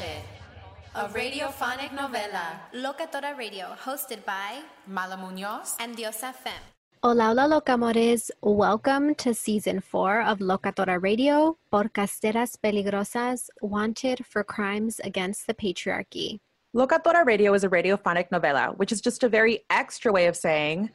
And 0.00 0.08
bullshit. 0.08 0.24
A 0.94 1.08
radiophonic 1.08 1.90
novela. 1.90 2.60
Locatora 2.74 3.36
Radio, 3.36 3.76
hosted 3.84 4.24
by 4.24 4.60
Mala 4.86 5.16
Munoz 5.16 5.76
and 5.80 5.96
Diosa 5.96 6.34
Fem. 6.34 6.52
Hola, 7.02 7.26
hola, 7.26 7.60
locamores. 7.60 8.30
Welcome 8.42 9.14
to 9.16 9.32
season 9.32 9.80
four 9.80 10.22
of 10.22 10.38
Locatora 10.38 11.00
Radio, 11.00 11.56
Podcasteras 11.72 12.56
Peligrosas, 12.56 13.48
wanted 13.62 14.26
for 14.26 14.42
crimes 14.42 15.00
against 15.04 15.46
the 15.46 15.54
patriarchy. 15.54 16.40
Locatora 16.74 17.24
Radio 17.24 17.54
is 17.54 17.62
a 17.62 17.68
radiophonic 17.68 18.30
novela, 18.30 18.76
which 18.76 18.90
is 18.90 19.00
just 19.00 19.22
a 19.22 19.28
very 19.28 19.60
extra 19.70 20.12
way 20.12 20.26
of 20.26 20.36
saying 20.36 20.90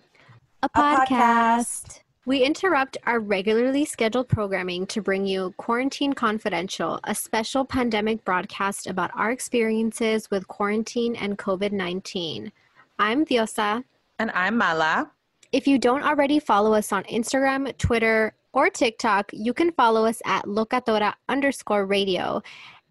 A 0.61 0.69
podcast. 0.69 2.02
We 2.25 2.41
interrupt 2.41 2.95
our 3.05 3.19
regularly 3.19 3.83
scheduled 3.83 4.29
programming 4.29 4.87
to 4.87 5.01
bring 5.01 5.25
you 5.25 5.53
Quarantine 5.57 6.13
Confidential, 6.13 6.97
a 7.03 7.13
special 7.13 7.65
pandemic 7.65 8.23
broadcast 8.23 8.87
about 8.87 9.11
our 9.13 9.29
experiences 9.31 10.31
with 10.31 10.47
quarantine 10.47 11.17
and 11.17 11.37
COVID 11.37 11.73
19. 11.73 12.49
I'm 12.97 13.25
Diosa. 13.25 13.83
And 14.19 14.31
I'm 14.31 14.57
Mala. 14.57 15.11
If 15.51 15.67
you 15.67 15.77
don't 15.77 16.03
already 16.03 16.39
follow 16.39 16.73
us 16.73 16.93
on 16.93 17.03
Instagram, 17.03 17.77
Twitter, 17.77 18.33
or 18.53 18.69
TikTok, 18.69 19.29
you 19.33 19.53
can 19.53 19.73
follow 19.73 20.05
us 20.05 20.21
at 20.23 20.45
locatora 20.45 21.15
underscore 21.27 21.85
radio. 21.85 22.41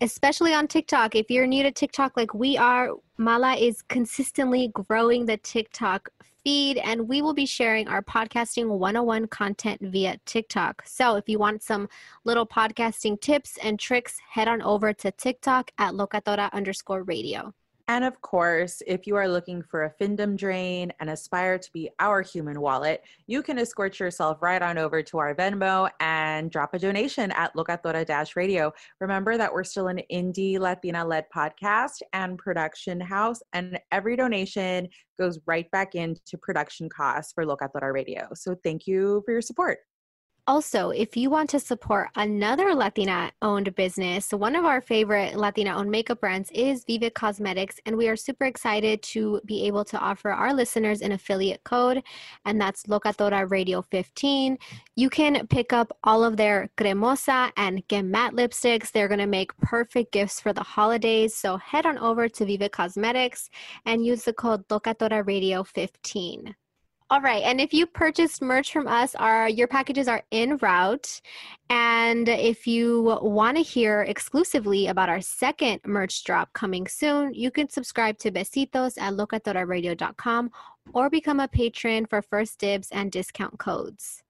Especially 0.03 0.53
on 0.53 0.67
TikTok. 0.67 1.15
If 1.15 1.31
you're 1.31 1.47
new 1.47 1.63
to 1.63 1.71
TikTok 1.71 2.17
like 2.17 2.35
we 2.35 2.57
are, 2.57 2.91
Mala 3.19 3.55
is 3.55 3.83
consistently 3.83 4.67
growing 4.89 5.27
the 5.27 5.37
TikTok 5.37 6.09
feed, 6.43 6.79
and 6.79 7.09
we 7.09 7.23
will 7.23 7.35
be 7.35 7.47
sharing 7.47 7.87
our 7.87 8.03
podcasting 8.03 8.67
101 8.67 9.29
content 9.29 9.81
via 9.81 10.19
TikTok. 10.27 10.83
So 10.85 11.15
if 11.15 11.29
you 11.29 11.39
want 11.39 11.63
some 11.63 11.89
little 12.25 12.45
podcasting 12.45 13.21
tips 13.21 13.59
and 13.63 13.79
tricks, 13.79 14.19
head 14.29 14.49
on 14.49 14.61
over 14.63 14.93
to 14.93 15.13
TikTok 15.13 15.71
at 15.79 15.95
locatora 15.95 16.53
underscore 16.53 17.05
radio. 17.05 17.55
And 17.93 18.05
of 18.07 18.23
course, 18.23 18.81
if 18.87 19.07
you 19.07 19.17
are 19.17 19.29
looking 19.29 19.63
for 19.63 19.85
a 19.85 19.93
Findom 20.01 20.35
drain 20.35 20.95
and 20.99 21.11
aspire 21.11 21.59
to 21.59 21.73
be 21.75 21.91
our 22.01 22.23
human 22.23 22.59
wallet, 22.59 23.03
you 23.27 23.43
can 23.43 23.59
escort 23.59 24.01
yourself 24.01 24.41
right 24.41 24.63
on 24.63 24.79
over 24.79 25.03
to 25.03 25.19
our 25.19 25.35
Venmo 25.35 25.91
and 26.01 26.51
drop 26.51 26.73
a 26.73 26.79
donation 26.79 27.31
at 27.33 27.55
Locatora 27.55 28.35
Radio. 28.35 28.73
Remember 28.99 29.37
that 29.37 29.53
we're 29.53 29.63
still 29.63 29.89
an 29.89 30.01
indie 30.11 30.59
Latina 30.59 31.05
led 31.05 31.27
podcast 31.37 32.01
and 32.15 32.39
production 32.39 32.99
house, 32.99 33.43
and 33.53 33.79
every 33.91 34.17
donation 34.17 34.89
goes 35.19 35.39
right 35.45 35.71
back 35.71 35.95
into 35.95 36.39
production 36.41 36.89
costs 36.89 37.35
for 37.35 37.45
Locatora 37.45 37.93
Radio. 37.93 38.27
So 38.33 38.57
thank 38.65 38.87
you 38.87 39.21
for 39.27 39.33
your 39.33 39.43
support. 39.43 39.81
Also, 40.49 40.91
if 40.91 41.17
you 41.17 41.31
want 41.31 41.49
to 41.49 41.61
support 41.61 42.09
another 42.17 42.75
Latina 42.75 43.31
owned 43.43 43.73
business, 43.77 44.33
one 44.33 44.57
of 44.57 44.65
our 44.65 44.81
favorite 44.81 45.37
Latina 45.37 45.77
owned 45.77 45.89
makeup 45.89 46.21
brands 46.21 46.51
is 46.51 46.85
Vive 46.85 47.15
Cosmetics, 47.15 47.79
and 47.87 47.97
we 47.97 48.09
are 48.09 48.17
super 48.17 48.47
excited 48.47 49.01
to 49.05 49.41
be 49.45 49.65
able 49.69 49.85
to 49.85 49.97
offer 50.01 50.33
our 50.33 50.53
listeners 50.53 51.01
an 51.01 51.13
affiliate 51.13 51.63
code, 51.63 52.03
and 52.45 52.61
that's 52.61 52.83
Locatora 52.87 53.49
Radio 53.53 53.83
15. 53.83 54.59
You 54.97 55.09
can 55.09 55.47
pick 55.47 55.73
up 55.73 55.97
all 56.03 56.25
of 56.25 56.37
their 56.37 56.71
cremosa 56.77 57.53
and 57.57 57.87
get 57.87 58.05
matte 58.05 58.33
lipsticks. 58.33 58.91
They're 58.91 59.07
going 59.07 59.21
to 59.21 59.27
make 59.29 59.57
perfect 59.59 60.11
gifts 60.11 60.41
for 60.41 60.53
the 60.53 60.65
holidays. 60.65 61.37
So 61.37 61.57
head 61.57 61.87
on 61.87 61.99
over 61.99 62.29
to 62.29 62.45
Vive 62.45 62.73
Cosmetics 62.73 63.49
and 63.87 64.05
use 64.05 64.25
the 64.25 64.33
code 64.33 64.67
Locatora 64.67 65.25
Radio 65.25 65.63
15. 65.63 66.57
All 67.13 67.21
right, 67.21 67.43
and 67.43 67.61
if 67.61 67.75
you 67.75 67.85
purchased 67.85 68.41
merch 68.41 68.73
from 68.73 68.89
us, 68.89 69.15
our 69.17 69.47
your 69.47 69.69
packages 69.69 70.09
are 70.09 70.23
in 70.31 70.57
route. 70.57 71.21
And 71.69 72.27
if 72.27 72.67
you 72.67 73.19
want 73.21 73.59
to 73.59 73.63
hear 73.63 74.01
exclusively 74.01 74.87
about 74.87 75.11
our 75.11 75.21
second 75.21 75.83
merch 75.85 76.25
drop 76.25 76.55
coming 76.55 76.89
soon, 76.89 77.35
you 77.35 77.51
can 77.51 77.69
subscribe 77.69 78.17
to 78.21 78.31
Besitos 78.31 78.97
at 78.99 79.13
locatoraradio.com 79.13 80.51
or 80.95 81.11
become 81.11 81.41
a 81.41 81.49
patron 81.49 82.07
for 82.07 82.23
first 82.23 82.59
dibs 82.59 82.89
and 82.91 83.13
discount 83.13 83.59
codes. 83.59 84.23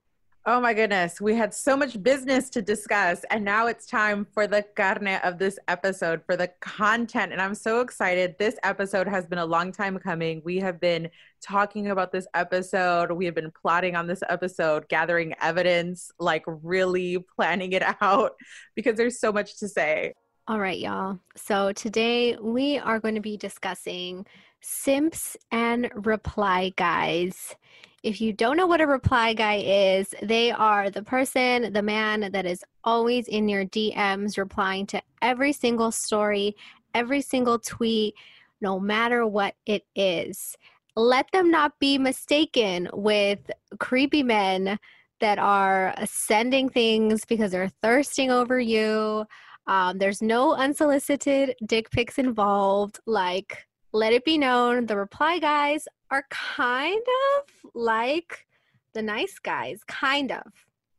Oh 0.44 0.60
my 0.60 0.74
goodness, 0.74 1.20
we 1.20 1.36
had 1.36 1.54
so 1.54 1.76
much 1.76 2.02
business 2.02 2.50
to 2.50 2.62
discuss, 2.62 3.24
and 3.30 3.44
now 3.44 3.68
it's 3.68 3.86
time 3.86 4.26
for 4.34 4.48
the 4.48 4.64
carne 4.74 5.20
of 5.22 5.38
this 5.38 5.56
episode, 5.68 6.20
for 6.26 6.36
the 6.36 6.48
content. 6.58 7.30
And 7.30 7.40
I'm 7.40 7.54
so 7.54 7.80
excited. 7.80 8.34
This 8.40 8.56
episode 8.64 9.06
has 9.06 9.24
been 9.24 9.38
a 9.38 9.46
long 9.46 9.70
time 9.70 9.96
coming. 10.00 10.42
We 10.44 10.56
have 10.58 10.80
been 10.80 11.10
talking 11.40 11.92
about 11.92 12.10
this 12.10 12.26
episode, 12.34 13.12
we 13.12 13.24
have 13.26 13.36
been 13.36 13.52
plotting 13.52 13.94
on 13.94 14.08
this 14.08 14.20
episode, 14.28 14.88
gathering 14.88 15.32
evidence, 15.40 16.10
like 16.18 16.42
really 16.46 17.18
planning 17.36 17.70
it 17.70 17.84
out 18.02 18.32
because 18.74 18.96
there's 18.96 19.20
so 19.20 19.30
much 19.30 19.60
to 19.60 19.68
say. 19.68 20.12
All 20.48 20.58
right, 20.58 20.78
y'all. 20.78 21.20
So 21.36 21.70
today 21.70 22.36
we 22.36 22.80
are 22.80 22.98
going 22.98 23.14
to 23.14 23.20
be 23.20 23.36
discussing 23.36 24.26
simps 24.60 25.36
and 25.52 25.88
reply 25.94 26.72
guys. 26.76 27.54
If 28.02 28.20
you 28.20 28.32
don't 28.32 28.56
know 28.56 28.66
what 28.66 28.80
a 28.80 28.86
reply 28.86 29.32
guy 29.32 29.58
is, 29.58 30.12
they 30.22 30.50
are 30.50 30.90
the 30.90 31.04
person, 31.04 31.72
the 31.72 31.82
man 31.82 32.32
that 32.32 32.44
is 32.44 32.64
always 32.82 33.28
in 33.28 33.48
your 33.48 33.64
DMs 33.64 34.36
replying 34.36 34.86
to 34.86 35.00
every 35.20 35.52
single 35.52 35.92
story, 35.92 36.56
every 36.94 37.20
single 37.20 37.60
tweet, 37.60 38.14
no 38.60 38.80
matter 38.80 39.24
what 39.24 39.54
it 39.66 39.84
is. 39.94 40.56
Let 40.96 41.30
them 41.32 41.50
not 41.50 41.78
be 41.78 41.96
mistaken 41.96 42.88
with 42.92 43.38
creepy 43.78 44.24
men 44.24 44.80
that 45.20 45.38
are 45.38 45.94
sending 46.04 46.68
things 46.68 47.24
because 47.24 47.52
they're 47.52 47.70
thirsting 47.82 48.32
over 48.32 48.58
you. 48.58 49.24
Um, 49.68 49.98
there's 49.98 50.20
no 50.20 50.54
unsolicited 50.54 51.54
dick 51.64 51.88
pics 51.92 52.18
involved. 52.18 52.98
Like, 53.06 53.64
let 53.92 54.12
it 54.12 54.24
be 54.24 54.38
known 54.38 54.86
the 54.86 54.96
reply 54.96 55.38
guys 55.38 55.86
are 56.12 56.24
kind 56.30 57.02
of 57.36 57.72
like 57.74 58.46
the 58.94 59.02
nice 59.02 59.38
guys, 59.38 59.80
kind 59.88 60.30
of, 60.30 60.44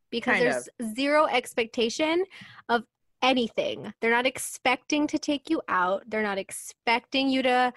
because 0.09 0.33
kind 0.33 0.43
there's 0.43 0.69
of. 0.79 0.95
zero 0.95 1.27
expectation 1.27 2.25
of 2.67 2.83
anything. 3.21 3.93
They're 4.01 4.11
not 4.11 4.25
expecting 4.25 5.05
to 5.07 5.19
take 5.19 5.49
you 5.49 5.61
out, 5.69 6.03
they're 6.07 6.23
not 6.23 6.39
expecting 6.39 7.29
you 7.29 7.43
to 7.43 7.71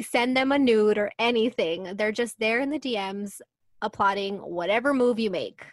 send 0.00 0.36
them 0.36 0.52
a 0.52 0.58
nude 0.58 0.98
or 0.98 1.10
anything. 1.18 1.94
They're 1.96 2.12
just 2.12 2.38
there 2.40 2.60
in 2.60 2.70
the 2.70 2.80
DMs 2.80 3.40
applauding 3.82 4.38
whatever 4.38 4.92
move 4.92 5.18
you 5.20 5.30
make. 5.30 5.64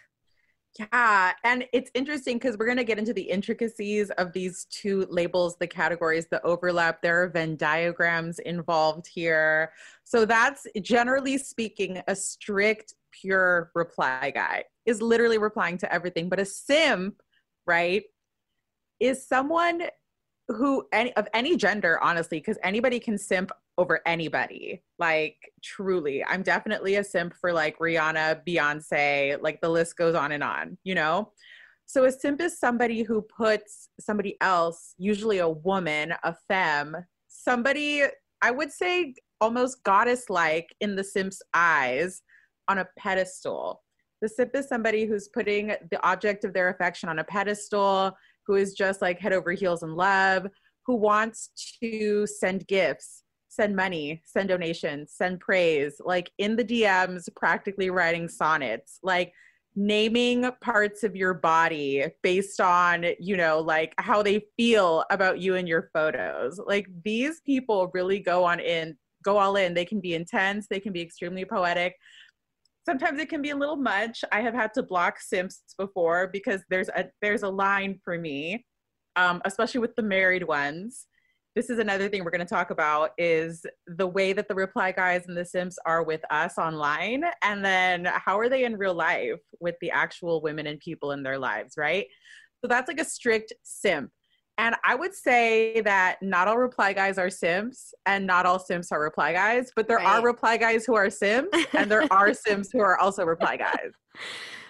Yeah, 0.78 1.32
and 1.44 1.66
it's 1.72 1.90
interesting 1.94 2.36
because 2.36 2.58
we're 2.58 2.66
going 2.66 2.78
to 2.78 2.84
get 2.84 2.98
into 2.98 3.12
the 3.12 3.22
intricacies 3.22 4.10
of 4.10 4.32
these 4.32 4.64
two 4.70 5.06
labels, 5.08 5.56
the 5.56 5.68
categories, 5.68 6.26
the 6.26 6.44
overlap. 6.44 7.00
There 7.00 7.22
are 7.22 7.28
Venn 7.28 7.54
diagrams 7.54 8.40
involved 8.40 9.06
here. 9.06 9.72
So 10.02 10.24
that's 10.24 10.66
generally 10.82 11.38
speaking 11.38 12.02
a 12.08 12.16
strict, 12.16 12.94
pure 13.12 13.70
reply 13.76 14.32
guy 14.34 14.64
is 14.84 15.00
literally 15.00 15.38
replying 15.38 15.78
to 15.78 15.92
everything. 15.92 16.28
But 16.28 16.40
a 16.40 16.44
simp, 16.44 17.22
right, 17.66 18.02
is 18.98 19.26
someone 19.26 19.82
who 20.48 20.86
any 20.92 21.14
of 21.16 21.28
any 21.34 21.56
gender, 21.56 21.98
honestly, 22.02 22.38
because 22.38 22.58
anybody 22.62 23.00
can 23.00 23.16
simp 23.16 23.50
over 23.78 24.00
anybody. 24.06 24.82
Like 24.98 25.36
truly, 25.62 26.24
I'm 26.24 26.42
definitely 26.42 26.96
a 26.96 27.04
simp 27.04 27.34
for 27.34 27.52
like 27.52 27.78
Rihanna, 27.78 28.42
Beyonce, 28.46 29.42
like 29.42 29.60
the 29.60 29.68
list 29.68 29.96
goes 29.96 30.14
on 30.14 30.32
and 30.32 30.42
on, 30.42 30.78
you 30.84 30.94
know? 30.94 31.32
So 31.86 32.04
a 32.04 32.12
simp 32.12 32.40
is 32.40 32.58
somebody 32.58 33.02
who 33.02 33.22
puts 33.22 33.88
somebody 34.00 34.36
else, 34.40 34.94
usually 34.98 35.38
a 35.38 35.48
woman, 35.48 36.14
a 36.22 36.34
femme, 36.48 36.96
somebody 37.28 38.02
I 38.42 38.50
would 38.50 38.72
say 38.72 39.14
almost 39.40 39.82
goddess 39.84 40.28
like 40.28 40.74
in 40.80 40.96
the 40.96 41.04
simp's 41.04 41.40
eyes 41.54 42.22
on 42.68 42.78
a 42.78 42.88
pedestal. 42.98 43.82
The 44.20 44.28
simp 44.28 44.54
is 44.54 44.68
somebody 44.68 45.04
who's 45.04 45.28
putting 45.28 45.68
the 45.90 46.02
object 46.02 46.44
of 46.44 46.52
their 46.52 46.68
affection 46.68 47.08
on 47.08 47.18
a 47.18 47.24
pedestal, 47.24 48.16
who 48.46 48.54
is 48.54 48.74
just 48.74 49.02
like 49.02 49.18
head 49.18 49.32
over 49.32 49.52
heels 49.52 49.82
in 49.82 49.94
love, 49.94 50.46
who 50.86 50.96
wants 50.96 51.50
to 51.82 52.26
send 52.26 52.66
gifts, 52.66 53.22
send 53.48 53.74
money, 53.74 54.22
send 54.24 54.48
donations, 54.48 55.12
send 55.14 55.40
praise, 55.40 56.00
like 56.04 56.30
in 56.38 56.56
the 56.56 56.64
DMs, 56.64 57.28
practically 57.36 57.90
writing 57.90 58.28
sonnets, 58.28 58.98
like 59.02 59.32
naming 59.76 60.48
parts 60.60 61.02
of 61.02 61.16
your 61.16 61.34
body 61.34 62.04
based 62.22 62.60
on, 62.60 63.06
you 63.18 63.36
know, 63.36 63.60
like 63.60 63.94
how 63.98 64.22
they 64.22 64.44
feel 64.56 65.04
about 65.10 65.40
you 65.40 65.56
and 65.56 65.68
your 65.68 65.90
photos. 65.92 66.60
Like 66.64 66.86
these 67.04 67.40
people 67.40 67.90
really 67.92 68.20
go 68.20 68.44
on 68.44 68.60
in, 68.60 68.96
go 69.22 69.38
all 69.38 69.56
in. 69.56 69.74
They 69.74 69.84
can 69.84 70.00
be 70.00 70.14
intense, 70.14 70.66
they 70.68 70.80
can 70.80 70.92
be 70.92 71.00
extremely 71.00 71.44
poetic. 71.44 71.96
Sometimes 72.84 73.18
it 73.18 73.28
can 73.28 73.40
be 73.40 73.50
a 73.50 73.56
little 73.56 73.76
much. 73.76 74.24
I 74.30 74.42
have 74.42 74.54
had 74.54 74.74
to 74.74 74.82
block 74.82 75.18
simps 75.20 75.62
before 75.78 76.28
because 76.28 76.62
there's 76.68 76.88
a 76.90 77.06
there's 77.22 77.42
a 77.42 77.48
line 77.48 77.98
for 78.04 78.18
me, 78.18 78.66
um, 79.16 79.40
especially 79.44 79.80
with 79.80 79.94
the 79.96 80.02
married 80.02 80.46
ones. 80.46 81.06
This 81.54 81.70
is 81.70 81.78
another 81.78 82.08
thing 82.08 82.24
we're 82.24 82.32
going 82.32 82.40
to 82.40 82.46
talk 82.46 82.70
about 82.70 83.10
is 83.16 83.64
the 83.86 84.08
way 84.08 84.32
that 84.32 84.48
the 84.48 84.56
reply 84.56 84.90
guys 84.90 85.26
and 85.28 85.36
the 85.36 85.44
simps 85.44 85.78
are 85.86 86.02
with 86.02 86.20
us 86.30 86.58
online 86.58 87.24
and 87.42 87.64
then 87.64 88.06
how 88.06 88.36
are 88.40 88.48
they 88.48 88.64
in 88.64 88.76
real 88.76 88.92
life 88.94 89.38
with 89.60 89.76
the 89.80 89.92
actual 89.92 90.42
women 90.42 90.66
and 90.66 90.80
people 90.80 91.12
in 91.12 91.22
their 91.22 91.38
lives 91.38 91.74
right? 91.78 92.06
So 92.60 92.66
that's 92.66 92.88
like 92.88 93.00
a 93.00 93.04
strict 93.04 93.52
simp 93.62 94.10
and 94.58 94.74
i 94.84 94.94
would 94.94 95.14
say 95.14 95.80
that 95.80 96.16
not 96.22 96.48
all 96.48 96.58
reply 96.58 96.92
guys 96.92 97.18
are 97.18 97.30
simps 97.30 97.92
and 98.06 98.26
not 98.26 98.46
all 98.46 98.58
simps 98.58 98.92
are 98.92 99.00
reply 99.00 99.32
guys 99.32 99.70
but 99.74 99.88
there 99.88 99.98
right. 99.98 100.06
are 100.06 100.22
reply 100.22 100.56
guys 100.56 100.84
who 100.84 100.94
are 100.94 101.10
simps 101.10 101.56
and 101.74 101.90
there 101.90 102.10
are 102.12 102.32
simps 102.46 102.70
who 102.72 102.80
are 102.80 102.98
also 102.98 103.24
reply 103.24 103.56
guys 103.56 103.92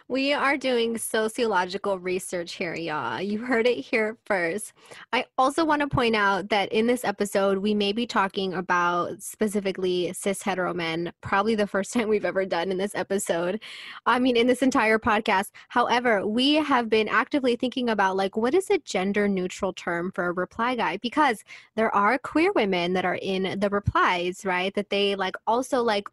we 0.08 0.34
are 0.34 0.58
doing 0.58 0.98
sociological 0.98 1.98
research 1.98 2.52
here, 2.52 2.74
y'all. 2.74 3.22
You 3.22 3.38
heard 3.38 3.66
it 3.66 3.78
here 3.78 4.18
first. 4.26 4.74
I 5.14 5.24
also 5.38 5.64
want 5.64 5.80
to 5.80 5.88
point 5.88 6.14
out 6.14 6.50
that 6.50 6.70
in 6.72 6.86
this 6.86 7.04
episode, 7.04 7.56
we 7.56 7.72
may 7.72 7.90
be 7.92 8.06
talking 8.06 8.52
about 8.52 9.22
specifically 9.22 10.12
cis 10.12 10.42
hetero 10.42 10.74
men, 10.74 11.10
probably 11.22 11.54
the 11.54 11.66
first 11.66 11.92
time 11.94 12.08
we've 12.08 12.26
ever 12.26 12.44
done 12.44 12.70
in 12.70 12.76
this 12.76 12.94
episode. 12.94 13.62
I 14.04 14.18
mean, 14.18 14.36
in 14.36 14.46
this 14.46 14.60
entire 14.60 14.98
podcast. 14.98 15.52
However, 15.68 16.26
we 16.26 16.54
have 16.56 16.90
been 16.90 17.08
actively 17.08 17.56
thinking 17.56 17.88
about 17.88 18.14
like, 18.14 18.36
what 18.36 18.54
is 18.54 18.68
a 18.68 18.78
gender 18.80 19.26
neutral 19.26 19.72
term 19.72 20.12
for 20.12 20.26
a 20.26 20.32
reply 20.32 20.74
guy? 20.74 20.98
Because 20.98 21.42
there 21.76 21.94
are 21.94 22.18
queer 22.18 22.52
women 22.52 22.92
that 22.92 23.06
are 23.06 23.18
in 23.22 23.58
the 23.58 23.70
replies, 23.70 24.44
right? 24.44 24.74
That 24.74 24.90
they 24.90 25.14
like 25.16 25.36
also 25.46 25.82
like 25.82 26.08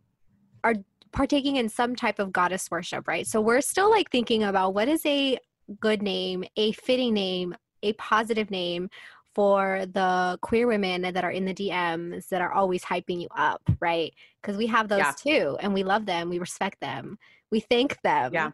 are 0.63 0.75
partaking 1.11 1.57
in 1.57 1.69
some 1.69 1.95
type 1.95 2.19
of 2.19 2.31
goddess 2.31 2.69
worship, 2.71 3.07
right? 3.07 3.27
So 3.27 3.41
we're 3.41 3.61
still 3.61 3.89
like 3.89 4.09
thinking 4.11 4.43
about 4.43 4.73
what 4.73 4.87
is 4.87 5.05
a 5.05 5.37
good 5.79 6.01
name, 6.01 6.43
a 6.57 6.71
fitting 6.73 7.13
name, 7.13 7.55
a 7.83 7.93
positive 7.93 8.51
name 8.51 8.89
for 9.33 9.85
the 9.93 10.37
queer 10.41 10.67
women 10.67 11.01
that 11.01 11.23
are 11.23 11.31
in 11.31 11.45
the 11.45 11.53
DMs 11.53 12.27
that 12.29 12.41
are 12.41 12.51
always 12.51 12.83
hyping 12.83 13.21
you 13.21 13.27
up, 13.35 13.61
right? 13.79 14.13
Because 14.41 14.57
we 14.57 14.67
have 14.67 14.89
those 14.89 14.99
yeah. 14.99 15.13
too, 15.17 15.57
and 15.61 15.73
we 15.73 15.83
love 15.83 16.05
them, 16.05 16.29
we 16.29 16.39
respect 16.39 16.79
them, 16.81 17.17
we 17.49 17.61
thank 17.61 18.01
them. 18.01 18.33
Yeah. 18.33 18.51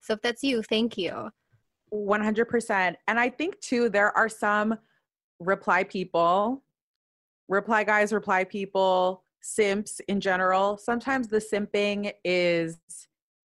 So 0.00 0.14
if 0.14 0.22
that's 0.22 0.42
you, 0.42 0.62
thank 0.62 0.96
you. 0.96 1.30
100%. 1.92 2.94
And 3.08 3.18
I 3.18 3.28
think 3.28 3.60
too, 3.60 3.88
there 3.88 4.16
are 4.16 4.28
some 4.28 4.78
reply 5.40 5.82
people, 5.84 6.62
reply 7.48 7.82
guys, 7.82 8.12
reply 8.12 8.44
people 8.44 9.24
simps 9.42 10.00
in 10.08 10.20
general, 10.20 10.76
sometimes 10.78 11.28
the 11.28 11.38
simping 11.38 12.12
is 12.24 12.78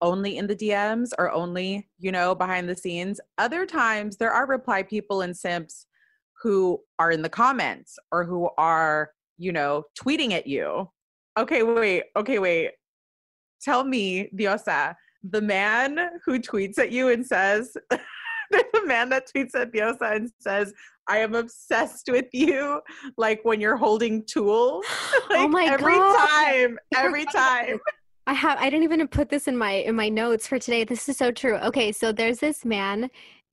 only 0.02 0.38
in 0.38 0.48
the 0.48 0.56
DMs 0.56 1.12
or 1.18 1.32
only, 1.32 1.88
you 1.98 2.12
know, 2.12 2.36
behind 2.36 2.70
the 2.70 2.76
scenes. 2.76 3.20
Other 3.38 3.66
times 3.66 4.18
there 4.18 4.32
are 4.32 4.46
reply 4.46 4.84
people 4.84 5.22
and 5.22 5.36
simps 5.36 5.88
who 6.42 6.80
are 7.00 7.12
in 7.12 7.22
the 7.22 7.30
comments 7.30 7.98
or 8.12 8.24
who 8.24 8.50
are, 8.58 9.12
you 9.38 9.52
know, 9.52 9.84
tweeting 10.00 10.34
at 10.34 10.48
you. 10.48 10.90
Okay, 11.38 11.64
wait, 11.64 12.04
okay, 12.16 12.40
wait. 12.40 12.72
Tell 13.62 13.84
me, 13.84 14.30
Diosa, 14.36 14.96
the 15.24 15.42
man 15.42 15.98
who 16.26 16.40
tweets 16.40 16.78
at 16.78 16.92
you 16.92 17.10
and 17.10 17.26
says, 17.26 17.76
a 17.92 18.00
man 18.86 19.10
that 19.10 19.28
tweets 19.28 19.56
at 19.56 19.74
Diosa 19.74 20.16
and 20.16 20.32
says, 20.40 20.74
I 21.08 21.20
am 21.20 21.36
obsessed 21.36 22.10
with 22.12 22.28
you. 22.34 22.82
Like 23.18 23.40
when 23.44 23.62
you're 23.62 23.78
holding 23.78 24.26
tools. 24.26 24.86
Oh 25.30 25.34
like 25.34 25.46
oh 25.46 25.48
my 25.50 25.66
every 25.66 25.94
god! 25.94 26.48
Every 26.48 26.68
time, 26.68 26.80
every 26.96 27.26
time. 27.26 27.80
I 28.28 28.34
have. 28.34 28.58
I 28.60 28.70
didn't 28.70 28.84
even 28.84 29.06
put 29.08 29.30
this 29.30 29.48
in 29.48 29.58
my 29.58 29.72
in 29.72 29.96
my 29.96 30.10
notes 30.10 30.48
for 30.48 30.58
today. 30.58 30.84
This 30.86 31.10
is 31.10 31.18
so 31.18 31.32
true. 31.32 31.56
Okay, 31.58 31.92
so 31.92 32.12
there's 32.12 32.40
this 32.40 32.64
man 32.64 33.10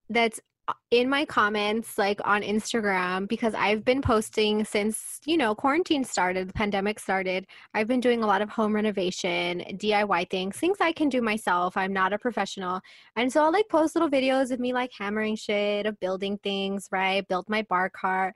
that's 0.09 0.41
in 0.91 1.09
my 1.09 1.25
comments 1.25 1.99
like 1.99 2.21
on 2.25 2.43
Instagram 2.43 3.29
because 3.29 3.55
I've 3.55 3.85
been 3.85 4.01
posting 4.01 4.65
since 4.65 5.21
you 5.27 5.37
know 5.37 5.55
quarantine 5.55 6.05
started, 6.05 6.49
the 6.49 6.53
pandemic 6.53 6.99
started. 6.99 7.47
I've 7.75 7.89
been 7.89 8.01
doing 8.01 8.23
a 8.23 8.27
lot 8.27 8.43
of 8.43 8.49
home 8.49 8.75
renovation, 8.75 9.63
DIY 9.73 10.31
things, 10.31 10.57
things 10.57 10.79
I 10.81 10.93
can 10.93 11.09
do 11.09 11.21
myself. 11.21 11.77
I'm 11.77 11.93
not 11.93 12.13
a 12.13 12.19
professional. 12.19 12.81
And 13.17 13.33
so 13.33 13.43
I'll 13.43 13.53
like 13.53 13.69
post 13.69 13.95
little 13.95 14.11
videos 14.11 14.51
of 14.51 14.61
me 14.61 14.73
like 14.73 14.93
hammering 14.97 15.37
shit, 15.37 15.87
of 15.87 15.99
building 16.01 16.39
things, 16.39 16.89
right? 16.91 17.27
Built 17.27 17.49
my 17.49 17.63
bar 17.63 17.91
cart. 17.91 18.35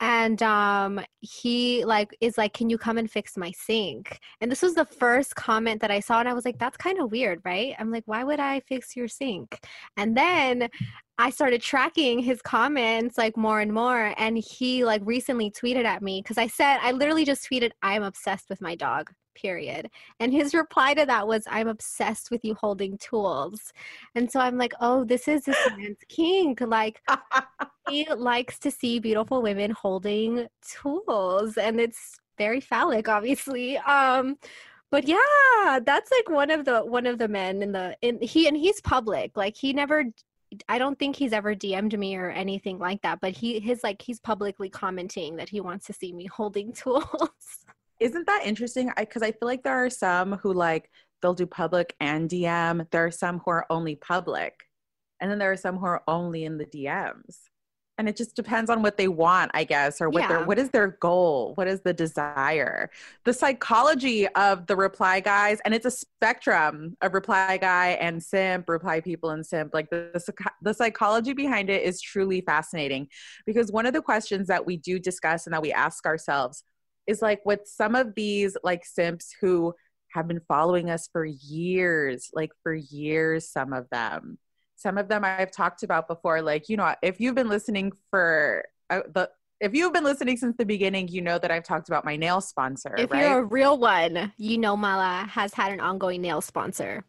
And 0.00 0.42
um 0.42 1.00
he 1.20 1.84
like 1.84 2.14
is 2.20 2.36
like 2.36 2.52
can 2.52 2.68
you 2.68 2.78
come 2.78 2.98
and 2.98 3.10
fix 3.10 3.36
my 3.36 3.50
sink? 3.52 4.18
And 4.40 4.50
this 4.50 4.62
was 4.62 4.74
the 4.74 4.84
first 4.84 5.34
comment 5.34 5.80
that 5.80 5.90
i 5.90 6.00
saw 6.00 6.20
and 6.20 6.28
i 6.28 6.34
was 6.34 6.44
like 6.44 6.58
that's 6.58 6.76
kind 6.76 7.00
of 7.00 7.10
weird 7.10 7.40
right? 7.44 7.74
I'm 7.78 7.90
like 7.90 8.04
why 8.06 8.24
would 8.24 8.40
i 8.40 8.60
fix 8.60 8.96
your 8.96 9.08
sink? 9.08 9.58
And 9.96 10.16
then 10.16 10.68
i 11.18 11.30
started 11.30 11.62
tracking 11.62 12.18
his 12.18 12.42
comments 12.42 13.16
like 13.16 13.36
more 13.36 13.60
and 13.60 13.72
more 13.72 14.14
and 14.18 14.36
he 14.38 14.84
like 14.84 15.02
recently 15.04 15.50
tweeted 15.50 15.84
at 15.84 16.02
me 16.02 16.20
because 16.22 16.38
i 16.38 16.46
said 16.46 16.78
i 16.82 16.92
literally 16.92 17.24
just 17.24 17.48
tweeted 17.48 17.70
i'm 17.82 18.02
obsessed 18.02 18.50
with 18.50 18.60
my 18.60 18.74
dog 18.74 19.10
period. 19.36 19.90
And 20.18 20.32
his 20.32 20.54
reply 20.54 20.94
to 20.94 21.06
that 21.06 21.28
was, 21.28 21.44
I'm 21.48 21.68
obsessed 21.68 22.30
with 22.30 22.44
you 22.44 22.54
holding 22.54 22.98
tools. 22.98 23.72
And 24.14 24.30
so 24.30 24.40
I'm 24.40 24.58
like, 24.58 24.72
oh, 24.80 25.04
this 25.04 25.28
is 25.28 25.44
this 25.44 25.56
man's 25.76 25.98
kink. 26.08 26.60
Like, 26.60 27.00
he 27.88 28.06
likes 28.12 28.58
to 28.60 28.70
see 28.70 28.98
beautiful 28.98 29.42
women 29.42 29.70
holding 29.70 30.48
tools, 30.62 31.56
and 31.56 31.80
it's 31.80 32.18
very 32.38 32.60
phallic, 32.60 33.08
obviously. 33.08 33.78
Um, 33.78 34.36
but 34.90 35.06
yeah, 35.06 35.80
that's 35.84 36.10
like 36.10 36.30
one 36.30 36.50
of 36.50 36.64
the 36.64 36.80
one 36.80 37.06
of 37.06 37.18
the 37.18 37.28
men 37.28 37.62
in 37.62 37.72
the 37.72 37.96
in 38.02 38.20
he 38.20 38.46
and 38.48 38.56
he's 38.56 38.80
public. 38.80 39.36
Like 39.36 39.56
he 39.56 39.72
never 39.72 40.04
I 40.68 40.78
don't 40.78 40.98
think 40.98 41.16
he's 41.16 41.32
ever 41.32 41.54
DM'd 41.54 41.98
me 41.98 42.16
or 42.16 42.30
anything 42.30 42.78
like 42.78 43.02
that, 43.02 43.20
but 43.20 43.32
he 43.32 43.58
his 43.60 43.82
like 43.82 44.00
he's 44.00 44.20
publicly 44.20 44.68
commenting 44.70 45.36
that 45.36 45.48
he 45.48 45.60
wants 45.60 45.86
to 45.86 45.92
see 45.92 46.12
me 46.12 46.26
holding 46.26 46.72
tools 46.84 47.64
isn't 48.00 48.26
that 48.26 48.42
interesting? 48.44 48.90
Because 48.96 49.22
I, 49.22 49.28
I 49.28 49.32
feel 49.32 49.48
like 49.48 49.62
there 49.62 49.84
are 49.84 49.90
some 49.90 50.34
who 50.34 50.52
like 50.52 50.90
they'll 51.22 51.34
do 51.34 51.46
public 51.46 51.94
and 52.00 52.28
DM. 52.28 52.88
There 52.90 53.06
are 53.06 53.10
some 53.10 53.40
who 53.44 53.50
are 53.50 53.66
only 53.70 53.96
public, 53.96 54.54
and 55.20 55.30
then 55.30 55.38
there 55.38 55.52
are 55.52 55.56
some 55.56 55.76
who 55.78 55.86
are 55.86 56.02
only 56.06 56.44
in 56.44 56.58
the 56.58 56.66
DMs. 56.66 57.38
And 57.98 58.10
it 58.10 58.16
just 58.16 58.36
depends 58.36 58.68
on 58.68 58.82
what 58.82 58.98
they 58.98 59.08
want, 59.08 59.52
I 59.54 59.64
guess, 59.64 60.02
or 60.02 60.10
what 60.10 60.24
yeah. 60.24 60.28
their 60.28 60.44
what 60.44 60.58
is 60.58 60.68
their 60.68 60.98
goal, 61.00 61.52
what 61.54 61.66
is 61.66 61.80
the 61.80 61.94
desire, 61.94 62.90
the 63.24 63.32
psychology 63.32 64.28
of 64.28 64.66
the 64.66 64.76
reply 64.76 65.20
guys, 65.20 65.60
and 65.64 65.72
it's 65.72 65.86
a 65.86 65.90
spectrum 65.90 66.94
of 67.00 67.14
reply 67.14 67.56
guy 67.56 67.92
and 67.92 68.22
simp, 68.22 68.68
reply 68.68 69.00
people 69.00 69.30
and 69.30 69.46
simp. 69.46 69.72
Like 69.72 69.88
the 69.88 70.10
the, 70.12 70.50
the 70.60 70.74
psychology 70.74 71.32
behind 71.32 71.70
it 71.70 71.84
is 71.84 72.02
truly 72.02 72.42
fascinating, 72.42 73.08
because 73.46 73.72
one 73.72 73.86
of 73.86 73.94
the 73.94 74.02
questions 74.02 74.46
that 74.48 74.66
we 74.66 74.76
do 74.76 74.98
discuss 74.98 75.46
and 75.46 75.54
that 75.54 75.62
we 75.62 75.72
ask 75.72 76.04
ourselves 76.04 76.62
is 77.06 77.22
like 77.22 77.44
with 77.44 77.60
some 77.64 77.94
of 77.94 78.14
these 78.14 78.56
like 78.62 78.84
simps 78.84 79.34
who 79.40 79.74
have 80.08 80.28
been 80.28 80.40
following 80.48 80.90
us 80.90 81.08
for 81.12 81.24
years, 81.24 82.30
like 82.32 82.50
for 82.62 82.74
years, 82.74 83.48
some 83.48 83.72
of 83.72 83.88
them. 83.90 84.38
Some 84.76 84.98
of 84.98 85.08
them 85.08 85.24
I've 85.24 85.50
talked 85.50 85.82
about 85.82 86.08
before. 86.08 86.42
Like, 86.42 86.68
you 86.68 86.76
know, 86.76 86.94
if 87.02 87.20
you've 87.20 87.34
been 87.34 87.48
listening 87.48 87.92
for 88.10 88.64
uh, 88.90 89.00
the, 89.14 89.30
if 89.60 89.74
you've 89.74 89.92
been 89.92 90.04
listening 90.04 90.36
since 90.36 90.56
the 90.56 90.66
beginning, 90.66 91.08
you 91.08 91.22
know 91.22 91.38
that 91.38 91.50
I've 91.50 91.64
talked 91.64 91.88
about 91.88 92.04
my 92.04 92.16
nail 92.16 92.40
sponsor. 92.40 92.94
If 92.96 93.10
right? 93.10 93.22
you're 93.22 93.38
a 93.38 93.44
real 93.44 93.78
one, 93.78 94.32
you 94.36 94.58
know 94.58 94.76
Mala 94.76 95.26
has 95.30 95.54
had 95.54 95.72
an 95.72 95.80
ongoing 95.80 96.20
nail 96.20 96.42
sponsor. 96.42 97.04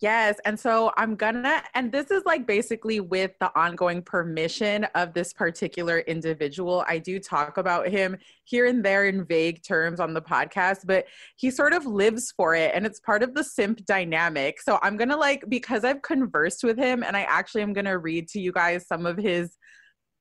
Yes. 0.00 0.36
And 0.44 0.58
so 0.58 0.92
I'm 0.96 1.14
gonna, 1.14 1.62
and 1.74 1.92
this 1.92 2.10
is 2.10 2.22
like 2.24 2.46
basically 2.46 3.00
with 3.00 3.32
the 3.38 3.56
ongoing 3.58 4.02
permission 4.02 4.84
of 4.94 5.12
this 5.12 5.32
particular 5.32 5.98
individual. 6.00 6.84
I 6.88 6.98
do 6.98 7.20
talk 7.20 7.58
about 7.58 7.88
him 7.88 8.16
here 8.44 8.66
and 8.66 8.82
there 8.84 9.06
in 9.06 9.24
vague 9.24 9.62
terms 9.62 10.00
on 10.00 10.14
the 10.14 10.22
podcast, 10.22 10.86
but 10.86 11.04
he 11.36 11.50
sort 11.50 11.74
of 11.74 11.84
lives 11.86 12.32
for 12.36 12.54
it 12.54 12.72
and 12.74 12.86
it's 12.86 12.98
part 12.98 13.22
of 13.22 13.34
the 13.34 13.44
simp 13.44 13.84
dynamic. 13.84 14.60
So 14.60 14.78
I'm 14.82 14.96
gonna 14.96 15.18
like, 15.18 15.44
because 15.48 15.84
I've 15.84 16.02
conversed 16.02 16.64
with 16.64 16.78
him 16.78 17.04
and 17.04 17.16
I 17.16 17.22
actually 17.22 17.62
am 17.62 17.72
gonna 17.74 17.98
read 17.98 18.28
to 18.28 18.40
you 18.40 18.52
guys 18.52 18.86
some 18.88 19.04
of 19.04 19.18
his 19.18 19.56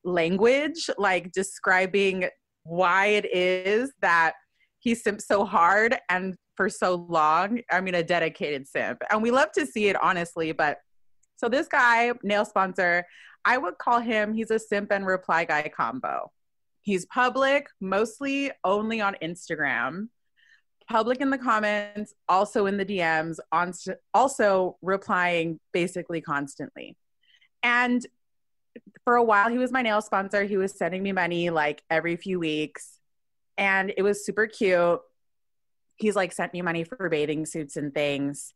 language, 0.04 0.90
like 0.98 1.32
describing 1.32 2.26
why 2.64 3.08
it 3.08 3.26
is 3.34 3.94
that 4.02 4.34
he 4.80 4.94
simps 4.94 5.26
so 5.26 5.46
hard 5.46 5.98
and 6.10 6.36
for 6.56 6.70
so 6.70 7.06
long. 7.10 7.62
I 7.72 7.82
mean, 7.82 7.96
a 7.96 8.04
dedicated 8.04 8.68
simp. 8.68 9.02
And 9.10 9.22
we 9.22 9.32
love 9.32 9.52
to 9.54 9.66
see 9.66 9.88
it, 9.88 10.02
honestly. 10.02 10.52
But 10.52 10.80
so 11.36 11.50
this 11.50 11.68
guy, 11.68 12.12
nail 12.24 12.46
sponsor, 12.46 13.06
I 13.46 13.58
would 13.58 13.78
call 13.78 14.00
him, 14.00 14.34
he's 14.34 14.52
a 14.52 14.60
simp 14.60 14.92
and 14.92 15.06
reply 15.06 15.46
guy 15.46 15.70
combo. 15.76 16.32
He's 16.82 17.06
public, 17.06 17.68
mostly 17.80 18.52
only 18.64 19.02
on 19.02 19.16
Instagram, 19.22 20.10
public 20.88 21.22
in 21.22 21.30
the 21.30 21.38
comments, 21.38 22.14
also 22.28 22.66
in 22.66 22.78
the 22.78 22.86
DMs, 22.86 23.38
on 23.52 23.74
also 24.14 24.78
replying 24.82 25.60
basically 25.72 26.22
constantly. 26.22 26.98
And 27.64 28.06
for 29.06 29.16
a 29.16 29.24
while, 29.24 29.50
he 29.50 29.58
was 29.58 29.72
my 29.72 29.82
nail 29.82 30.02
sponsor. 30.02 30.44
He 30.44 30.58
was 30.58 30.78
sending 30.78 31.04
me 31.04 31.12
money 31.12 31.50
like 31.50 31.84
every 31.90 32.16
few 32.16 32.40
weeks. 32.40 33.00
And 33.58 33.94
it 33.96 34.02
was 34.02 34.26
super 34.26 34.48
cute 34.48 35.00
he's 36.04 36.16
like 36.18 36.34
sent 36.34 36.54
me 36.54 36.62
money 36.62 36.84
for 36.84 37.10
bathing 37.10 37.46
suits 37.46 37.78
and 37.78 37.94
things. 37.94 38.54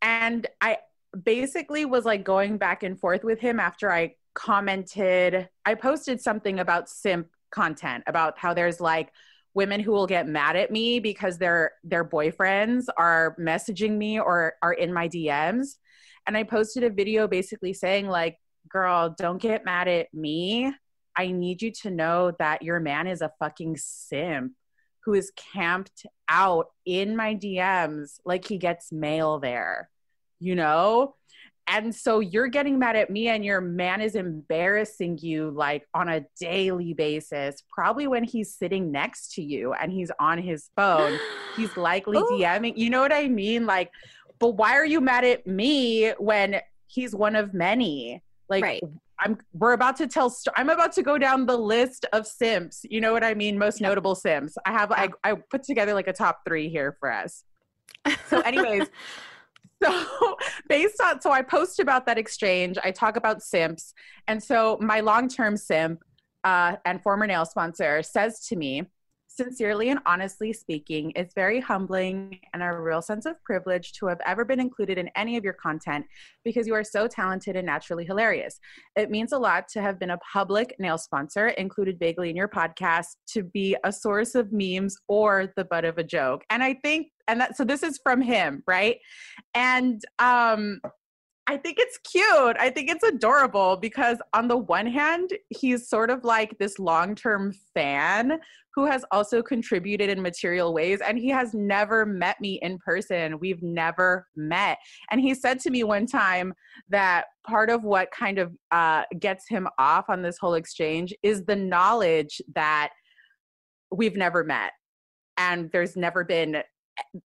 And 0.00 0.46
I 0.60 0.78
basically 1.24 1.84
was 1.84 2.04
like 2.04 2.22
going 2.24 2.56
back 2.56 2.84
and 2.84 2.98
forth 2.98 3.24
with 3.24 3.40
him 3.40 3.58
after 3.58 3.92
I 3.92 4.14
commented. 4.34 5.48
I 5.66 5.74
posted 5.74 6.20
something 6.20 6.60
about 6.60 6.88
simp 6.88 7.26
content 7.50 8.04
about 8.06 8.38
how 8.38 8.54
there's 8.54 8.80
like 8.80 9.10
women 9.54 9.80
who 9.80 9.90
will 9.90 10.06
get 10.06 10.28
mad 10.28 10.54
at 10.54 10.70
me 10.70 11.00
because 11.00 11.36
their 11.38 11.72
their 11.82 12.04
boyfriends 12.04 12.84
are 12.96 13.34
messaging 13.40 13.96
me 13.96 14.20
or 14.20 14.54
are 14.62 14.72
in 14.72 14.92
my 14.92 15.08
DMs. 15.08 15.78
And 16.26 16.36
I 16.36 16.44
posted 16.44 16.84
a 16.84 16.90
video 16.90 17.26
basically 17.26 17.72
saying 17.72 18.06
like, 18.06 18.38
"Girl, 18.68 19.16
don't 19.18 19.42
get 19.42 19.64
mad 19.64 19.88
at 19.88 20.14
me. 20.14 20.72
I 21.16 21.32
need 21.32 21.60
you 21.60 21.72
to 21.82 21.90
know 21.90 22.30
that 22.38 22.62
your 22.62 22.78
man 22.78 23.08
is 23.08 23.20
a 23.20 23.32
fucking 23.40 23.78
simp 23.78 24.52
who 25.08 25.14
is 25.14 25.32
camped 25.54 26.04
out 26.28 26.66
in 26.84 27.16
my 27.16 27.34
DMs 27.34 28.20
like 28.26 28.46
he 28.46 28.58
gets 28.58 28.92
mail 28.92 29.38
there, 29.38 29.88
you 30.38 30.54
know? 30.54 31.14
And 31.66 31.94
so 31.94 32.20
you're 32.20 32.48
getting 32.48 32.78
mad 32.78 32.94
at 32.94 33.08
me, 33.08 33.28
and 33.28 33.42
your 33.42 33.62
man 33.62 34.02
is 34.02 34.16
embarrassing 34.16 35.16
you 35.22 35.50
like 35.50 35.88
on 35.94 36.10
a 36.10 36.26
daily 36.38 36.92
basis. 36.92 37.62
Probably 37.70 38.06
when 38.06 38.22
he's 38.22 38.54
sitting 38.54 38.92
next 38.92 39.32
to 39.36 39.42
you 39.42 39.72
and 39.72 39.90
he's 39.90 40.10
on 40.20 40.36
his 40.36 40.68
phone, 40.76 41.18
he's 41.56 41.74
likely 41.78 42.18
DMing. 42.18 42.76
You 42.76 42.90
know 42.90 43.00
what 43.00 43.12
I 43.12 43.28
mean? 43.28 43.64
Like, 43.64 43.90
but 44.38 44.56
why 44.56 44.74
are 44.74 44.84
you 44.84 45.00
mad 45.00 45.24
at 45.24 45.46
me 45.46 46.10
when 46.18 46.60
he's 46.86 47.14
one 47.14 47.34
of 47.34 47.54
many? 47.54 48.22
Like, 48.50 48.62
right. 48.62 48.82
I'm 49.20 49.38
we're 49.52 49.72
about 49.72 49.96
to 49.96 50.06
tell 50.06 50.30
st- 50.30 50.54
I'm 50.56 50.70
about 50.70 50.92
to 50.92 51.02
go 51.02 51.18
down 51.18 51.46
the 51.46 51.56
list 51.56 52.06
of 52.12 52.26
simps. 52.26 52.84
You 52.88 53.00
know 53.00 53.12
what 53.12 53.24
I 53.24 53.34
mean? 53.34 53.58
Most 53.58 53.80
yeah. 53.80 53.88
notable 53.88 54.14
simps. 54.14 54.56
I 54.64 54.72
have 54.72 54.90
yeah. 54.90 55.08
I, 55.24 55.32
I 55.32 55.34
put 55.50 55.62
together 55.62 55.94
like 55.94 56.08
a 56.08 56.12
top 56.12 56.40
three 56.46 56.68
here 56.68 56.96
for 57.00 57.12
us. 57.12 57.44
So, 58.26 58.40
anyways, 58.44 58.88
so 59.82 60.36
based 60.68 61.00
on 61.02 61.20
so 61.20 61.30
I 61.32 61.42
post 61.42 61.80
about 61.80 62.06
that 62.06 62.18
exchange. 62.18 62.78
I 62.82 62.90
talk 62.90 63.16
about 63.16 63.42
simps, 63.42 63.94
and 64.26 64.42
so 64.42 64.78
my 64.80 65.00
long 65.00 65.28
term 65.28 65.56
simp 65.56 66.02
uh, 66.44 66.76
and 66.84 67.02
former 67.02 67.26
nail 67.26 67.44
sponsor 67.44 68.02
says 68.02 68.40
to 68.48 68.56
me, 68.56 68.84
Sincerely 69.38 69.90
and 69.90 70.00
honestly 70.04 70.52
speaking, 70.52 71.12
it's 71.14 71.32
very 71.32 71.60
humbling 71.60 72.40
and 72.52 72.60
a 72.60 72.72
real 72.72 73.00
sense 73.00 73.24
of 73.24 73.40
privilege 73.44 73.92
to 73.92 74.06
have 74.08 74.18
ever 74.26 74.44
been 74.44 74.58
included 74.58 74.98
in 74.98 75.08
any 75.14 75.36
of 75.36 75.44
your 75.44 75.52
content 75.52 76.06
because 76.44 76.66
you 76.66 76.74
are 76.74 76.82
so 76.82 77.06
talented 77.06 77.54
and 77.54 77.64
naturally 77.64 78.04
hilarious. 78.04 78.58
It 78.96 79.12
means 79.12 79.30
a 79.30 79.38
lot 79.38 79.68
to 79.74 79.80
have 79.80 80.00
been 80.00 80.10
a 80.10 80.18
public 80.32 80.74
nail 80.80 80.98
sponsor, 80.98 81.50
included 81.50 82.00
vaguely 82.00 82.30
in 82.30 82.36
your 82.36 82.48
podcast, 82.48 83.14
to 83.28 83.44
be 83.44 83.76
a 83.84 83.92
source 83.92 84.34
of 84.34 84.48
memes 84.50 84.96
or 85.06 85.52
the 85.54 85.64
butt 85.64 85.84
of 85.84 85.98
a 85.98 86.02
joke. 86.02 86.42
And 86.50 86.60
I 86.60 86.74
think, 86.74 87.06
and 87.28 87.40
that, 87.40 87.56
so 87.56 87.62
this 87.62 87.84
is 87.84 88.00
from 88.02 88.20
him, 88.20 88.64
right? 88.66 88.98
And, 89.54 90.02
um, 90.18 90.80
I 91.50 91.56
think 91.56 91.78
it's 91.80 91.96
cute. 91.98 92.56
I 92.60 92.68
think 92.68 92.90
it's 92.90 93.02
adorable 93.02 93.78
because, 93.78 94.18
on 94.34 94.48
the 94.48 94.56
one 94.58 94.86
hand, 94.86 95.30
he's 95.48 95.88
sort 95.88 96.10
of 96.10 96.22
like 96.22 96.58
this 96.58 96.78
long 96.78 97.14
term 97.14 97.54
fan 97.72 98.38
who 98.74 98.84
has 98.84 99.02
also 99.10 99.42
contributed 99.42 100.10
in 100.10 100.20
material 100.20 100.74
ways. 100.74 101.00
And 101.00 101.18
he 101.18 101.30
has 101.30 101.54
never 101.54 102.04
met 102.04 102.38
me 102.38 102.58
in 102.60 102.78
person. 102.78 103.38
We've 103.40 103.62
never 103.62 104.26
met. 104.36 104.76
And 105.10 105.22
he 105.22 105.32
said 105.32 105.58
to 105.60 105.70
me 105.70 105.84
one 105.84 106.06
time 106.06 106.52
that 106.90 107.24
part 107.46 107.70
of 107.70 107.82
what 107.82 108.10
kind 108.10 108.38
of 108.38 108.52
uh, 108.70 109.04
gets 109.18 109.48
him 109.48 109.66
off 109.78 110.10
on 110.10 110.20
this 110.20 110.36
whole 110.38 110.54
exchange 110.54 111.14
is 111.22 111.46
the 111.46 111.56
knowledge 111.56 112.42
that 112.54 112.90
we've 113.90 114.16
never 114.16 114.44
met. 114.44 114.72
And 115.38 115.70
there's 115.72 115.96
never 115.96 116.24
been 116.24 116.62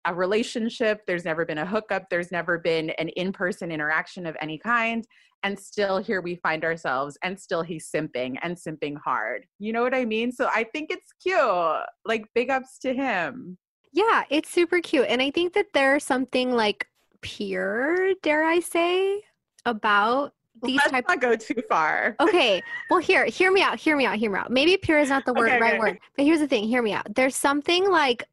a 0.04 0.14
relationship, 0.14 1.00
there's 1.06 1.24
never 1.24 1.44
been 1.44 1.58
a 1.58 1.66
hookup, 1.66 2.08
there's 2.10 2.32
never 2.32 2.58
been 2.58 2.90
an 2.90 3.08
in 3.10 3.32
person 3.32 3.70
interaction 3.70 4.26
of 4.26 4.36
any 4.40 4.58
kind. 4.58 5.06
And 5.42 5.58
still 5.58 5.98
here 5.98 6.20
we 6.20 6.36
find 6.36 6.64
ourselves, 6.64 7.18
and 7.22 7.38
still 7.38 7.62
he's 7.62 7.90
simping 7.90 8.36
and 8.42 8.56
simping 8.56 8.96
hard. 8.96 9.46
You 9.58 9.72
know 9.72 9.82
what 9.82 9.94
I 9.94 10.04
mean? 10.04 10.32
So 10.32 10.46
I 10.46 10.64
think 10.64 10.90
it's 10.90 11.12
cute. 11.22 11.84
Like, 12.04 12.26
big 12.34 12.50
ups 12.50 12.78
to 12.80 12.94
him. 12.94 13.58
Yeah, 13.92 14.24
it's 14.30 14.50
super 14.50 14.80
cute. 14.80 15.06
And 15.08 15.22
I 15.22 15.30
think 15.30 15.52
that 15.52 15.66
there's 15.72 16.04
something 16.04 16.52
like 16.52 16.86
pure, 17.20 18.14
dare 18.22 18.44
I 18.44 18.60
say, 18.60 19.22
about 19.66 20.32
these 20.62 20.76
Let's 20.76 20.90
type 20.90 21.04
not 21.08 21.20
go 21.20 21.36
too 21.36 21.62
far. 21.68 22.16
okay 22.20 22.62
well 22.88 22.98
here 22.98 23.26
hear 23.26 23.52
me 23.52 23.60
out 23.60 23.78
hear 23.78 23.96
me 23.96 24.06
out 24.06 24.16
hear 24.16 24.30
me 24.30 24.38
out 24.38 24.50
maybe 24.50 24.76
pure 24.78 24.98
is 24.98 25.10
not 25.10 25.24
the 25.26 25.34
word 25.34 25.50
Okay, 25.50 25.60
right 25.60 25.74
okay. 25.74 25.78
word 25.78 25.98
but 26.16 26.24
here's 26.24 26.40
the 26.40 26.48
thing 26.48 26.64
hear 26.64 26.80
me 26.80 26.92
out 26.92 27.14
there's 27.14 27.36
something 27.36 27.90
like 27.90 28.24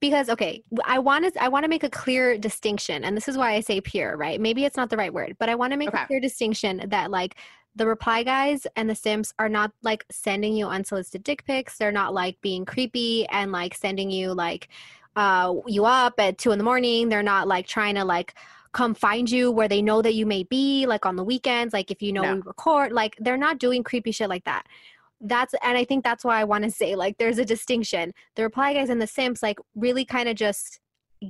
because 0.00 0.28
okay 0.28 0.62
i 0.84 0.98
want 0.98 1.32
to 1.32 1.42
i 1.42 1.48
want 1.48 1.64
to 1.64 1.68
make 1.68 1.84
a 1.84 1.90
clear 1.90 2.36
distinction 2.38 3.04
and 3.04 3.16
this 3.16 3.28
is 3.28 3.36
why 3.36 3.52
i 3.54 3.60
say 3.60 3.80
pure 3.80 4.16
right 4.16 4.40
maybe 4.40 4.64
it's 4.64 4.76
not 4.76 4.90
the 4.90 4.96
right 4.96 5.12
word 5.12 5.36
but 5.38 5.48
i 5.48 5.54
want 5.54 5.72
to 5.72 5.76
make 5.76 5.88
Okay. 5.88 6.02
a 6.02 6.06
clear 6.06 6.20
distinction 6.20 6.82
that 6.88 7.10
like 7.10 7.36
the 7.74 7.86
reply 7.86 8.22
guys 8.22 8.66
and 8.76 8.88
the 8.88 8.94
simps 8.94 9.32
are 9.38 9.48
not 9.48 9.70
like 9.82 10.04
sending 10.10 10.54
you 10.56 10.66
unsolicited 10.66 11.22
dick 11.22 11.44
pics 11.44 11.78
they're 11.78 11.92
not 11.92 12.14
like 12.14 12.40
being 12.40 12.64
creepy 12.64 13.26
and 13.28 13.52
like 13.52 13.74
sending 13.74 14.10
you 14.10 14.32
like 14.32 14.68
uh 15.16 15.54
you 15.66 15.84
up 15.84 16.14
at 16.18 16.38
two 16.38 16.52
in 16.52 16.58
the 16.58 16.64
morning 16.64 17.08
they're 17.08 17.22
not 17.22 17.48
like 17.48 17.66
trying 17.66 17.94
to 17.94 18.04
like 18.04 18.34
come 18.72 18.94
find 18.94 19.30
you 19.30 19.50
where 19.50 19.68
they 19.68 19.80
know 19.80 20.02
that 20.02 20.12
you 20.14 20.26
may 20.26 20.42
be 20.42 20.84
like 20.86 21.06
on 21.06 21.16
the 21.16 21.24
weekends 21.24 21.72
like 21.72 21.90
if 21.90 22.02
you 22.02 22.12
know 22.12 22.22
No. 22.22 22.34
we 22.34 22.40
record 22.42 22.92
like 22.92 23.16
they're 23.20 23.38
not 23.38 23.58
doing 23.58 23.82
creepy 23.82 24.12
shit 24.12 24.28
like 24.28 24.44
that 24.44 24.66
that's 25.22 25.54
and 25.62 25.78
i 25.78 25.84
think 25.84 26.04
that's 26.04 26.24
why 26.24 26.40
i 26.40 26.44
want 26.44 26.64
to 26.64 26.70
say 26.70 26.94
like 26.94 27.16
there's 27.18 27.38
a 27.38 27.44
distinction. 27.44 28.12
The 28.34 28.42
reply 28.42 28.74
guys 28.74 28.90
and 28.90 29.00
the 29.00 29.06
simps 29.06 29.42
like 29.42 29.58
really 29.74 30.04
kind 30.04 30.28
of 30.28 30.36
just 30.36 30.80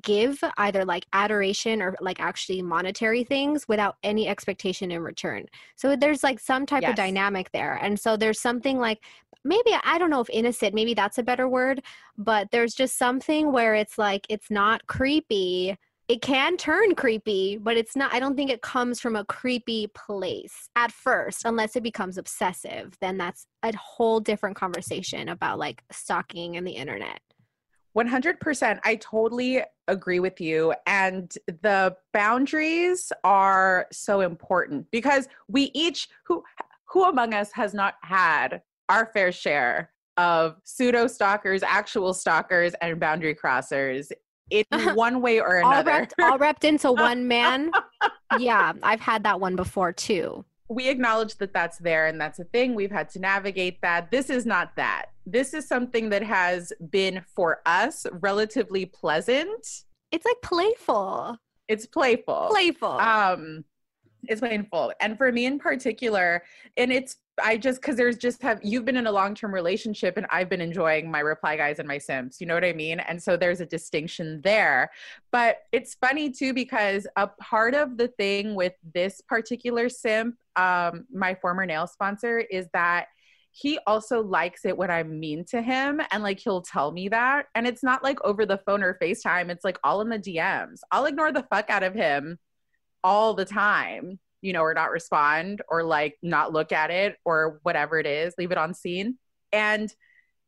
give 0.03 0.43
either 0.59 0.85
like 0.85 1.07
adoration 1.13 1.81
or 1.81 1.97
like 2.01 2.19
actually 2.21 2.61
monetary 2.61 3.23
things 3.23 3.69
without 3.69 3.97
any 4.03 4.27
expectation 4.27 4.91
in 4.91 5.01
return. 5.01 5.47
So 5.77 5.95
there's 5.95 6.25
like 6.25 6.41
some 6.41 6.67
type 6.67 6.83
of 6.83 6.97
dynamic 6.97 7.53
there. 7.53 7.79
And 7.81 7.99
so 7.99 8.17
there's 8.17 8.41
something 8.41 8.79
like 8.79 9.01
maybe 9.45 9.71
i 9.85 9.97
don't 9.97 10.11
know 10.11 10.21
if 10.21 10.29
innocent 10.31 10.75
maybe 10.75 10.93
that's 10.93 11.19
a 11.19 11.23
better 11.23 11.49
word 11.49 11.81
but 12.19 12.51
there's 12.51 12.75
just 12.75 12.99
something 12.99 13.53
where 13.53 13.77
it's 13.77 13.97
like 13.97 14.27
it's 14.29 14.51
not 14.51 14.85
creepy 14.89 15.77
it 16.09 16.23
can 16.23 16.57
turn 16.57 16.95
creepy, 16.95 17.57
but 17.57 17.77
it's 17.77 17.97
not. 17.97 18.15
I 18.15 18.21
don't 18.21 18.37
think 18.37 18.51
it 18.51 18.63
comes 18.63 19.01
from 19.01 19.17
a 19.17 19.25
creepy 19.25 19.89
place 19.89 20.69
at 20.77 20.93
first, 20.93 21.45
unless 21.45 21.75
it 21.75 21.83
becomes 21.83 22.17
obsessive. 22.17 22.97
Then 23.01 23.19
that's 23.19 23.47
a 23.65 23.77
whole 23.77 24.21
different 24.21 24.57
conversation 24.57 25.29
about 25.29 25.59
like 25.59 25.83
stalking 25.91 26.57
and 26.57 26.67
the 26.67 26.73
internet. 26.73 27.21
100%. 27.97 28.79
I 28.85 28.97
totally 28.97 29.63
agree 29.89 30.21
with 30.21 30.41
you. 30.41 30.75
And 30.87 31.33
the 31.47 31.97
boundaries 32.13 33.11
are 33.25 33.87
so 33.91 34.21
important 34.21 34.87
because 34.91 35.29
we 35.49 35.71
each, 35.73 36.09
who, 36.27 36.45
who 36.85 37.05
among 37.05 37.33
us 37.33 37.51
has 37.53 37.73
not 37.73 37.95
had 38.03 38.61
our 38.91 39.07
fair 39.07 39.33
share 39.33 39.91
of 40.19 40.57
pseudo 40.63 41.07
stalkers, 41.07 41.63
actual 41.63 42.13
stalkers, 42.13 42.75
and 42.81 43.01
boundary 43.01 43.35
crossers 43.35 44.13
in 44.51 44.65
one 44.95 45.21
way 45.23 45.41
or 45.41 45.63
All 45.63 45.73
another? 45.73 45.91
wrapped, 45.91 46.15
all 46.21 46.39
wrapped 46.39 46.65
into 46.65 46.93
one 46.93 47.27
man. 47.29 47.71
yeah, 48.39 48.73
I've 48.83 49.01
had 49.01 49.23
that 49.25 49.41
one 49.41 49.57
before 49.57 49.93
too. 49.93 50.45
we 50.69 50.89
acknowledge 50.89 51.37
that 51.37 51.53
that's 51.53 51.79
there 51.79 52.07
and 52.07 52.21
that's 52.21 52.39
a 52.39 52.45
thing. 52.45 52.75
We've 52.75 52.91
had 52.91 53.09
to 53.11 53.19
navigate 53.21 53.81
that. 53.83 54.11
This 54.11 54.31
is 54.31 54.47
not 54.47 54.75
that. 54.77 55.07
This 55.25 55.55
is 55.55 55.67
something 55.69 56.09
that 56.11 56.23
has 56.23 56.73
been 56.91 57.23
for 57.35 57.61
us 57.67 58.07
relatively 58.21 58.87
pleasant. 58.87 59.67
It's 60.13 60.25
like 60.25 60.41
playful. 60.43 61.37
It's 61.69 61.87
playful. 61.87 62.49
Playful. 62.51 62.91
Um 62.99 63.65
it's 64.29 64.41
painful. 64.41 64.93
And 65.01 65.17
for 65.17 65.31
me 65.31 65.47
in 65.47 65.59
particular, 65.61 66.43
and 66.77 66.93
it's 66.93 67.17
I 67.43 67.57
just 67.57 67.81
because 67.81 67.97
there's 67.97 68.17
just 68.17 68.43
have 68.43 68.61
you've 68.63 68.85
been 68.85 68.97
in 68.97 69.07
a 69.07 69.13
long-term 69.13 69.53
relationship 69.53 70.17
and 70.17 70.27
I've 70.31 70.49
been 70.49 70.61
enjoying 70.61 71.11
my 71.11 71.21
reply 71.21 71.57
guys 71.57 71.79
and 71.79 71.87
my 71.87 71.99
simps. 71.99 72.41
You 72.41 72.47
know 72.47 72.55
what 72.55 72.65
I 72.65 72.73
mean? 72.73 73.01
And 73.01 73.23
so 73.23 73.37
there's 73.37 73.61
a 73.61 73.67
distinction 73.67 74.41
there. 74.43 74.91
But 75.33 75.59
it's 75.73 75.95
funny 75.95 76.31
too 76.31 76.55
because 76.55 77.07
a 77.17 77.27
part 77.27 77.75
of 77.75 77.97
the 77.99 78.09
thing 78.09 78.55
with 78.55 78.73
this 78.95 79.21
particular 79.21 79.89
simp, 79.89 80.37
um, 80.57 81.05
my 81.13 81.35
former 81.35 81.67
nail 81.67 81.87
sponsor, 81.87 82.39
is 82.39 82.69
that 82.73 83.09
he 83.51 83.79
also 83.87 84.23
likes 84.23 84.67
it 84.67 84.77
when 84.77 84.91
I'm 84.91 85.19
mean 85.19 85.45
to 85.47 85.63
him 85.63 86.03
and 86.11 86.23
like 86.23 86.39
he'll 86.39 86.61
tell 86.61 86.93
me 86.93 87.09
that. 87.09 87.47
And 87.55 87.67
it's 87.67 87.83
not 87.83 88.03
like 88.03 88.23
over 88.23 88.45
the 88.45 88.59
phone 88.59 88.83
or 88.83 88.99
FaceTime, 89.01 89.51
it's 89.51 89.65
like 89.65 89.79
all 89.83 90.03
in 90.03 90.11
the 90.11 90.19
DMs. 90.19 90.81
I'll 90.93 91.07
ignore 91.07 91.33
the 91.33 91.47
fuck 91.51 91.71
out 91.71 91.83
of 91.83 91.95
him 91.95 92.39
all 93.03 93.33
the 93.33 93.47
time, 93.47 94.19
you 94.43 94.53
know, 94.53 94.63
or 94.63 94.75
not 94.75 94.91
respond 94.91 95.63
or 95.69 95.83
like 95.83 96.19
not 96.23 96.53
look 96.53 96.73
at 96.73 96.91
it 96.91 97.17
or 97.25 97.61
whatever 97.63 97.99
it 97.99 98.07
is, 98.07 98.35
leave 98.39 98.53
it 98.53 98.59
on 98.59 98.75
seen. 98.75 99.17
And 99.53 99.93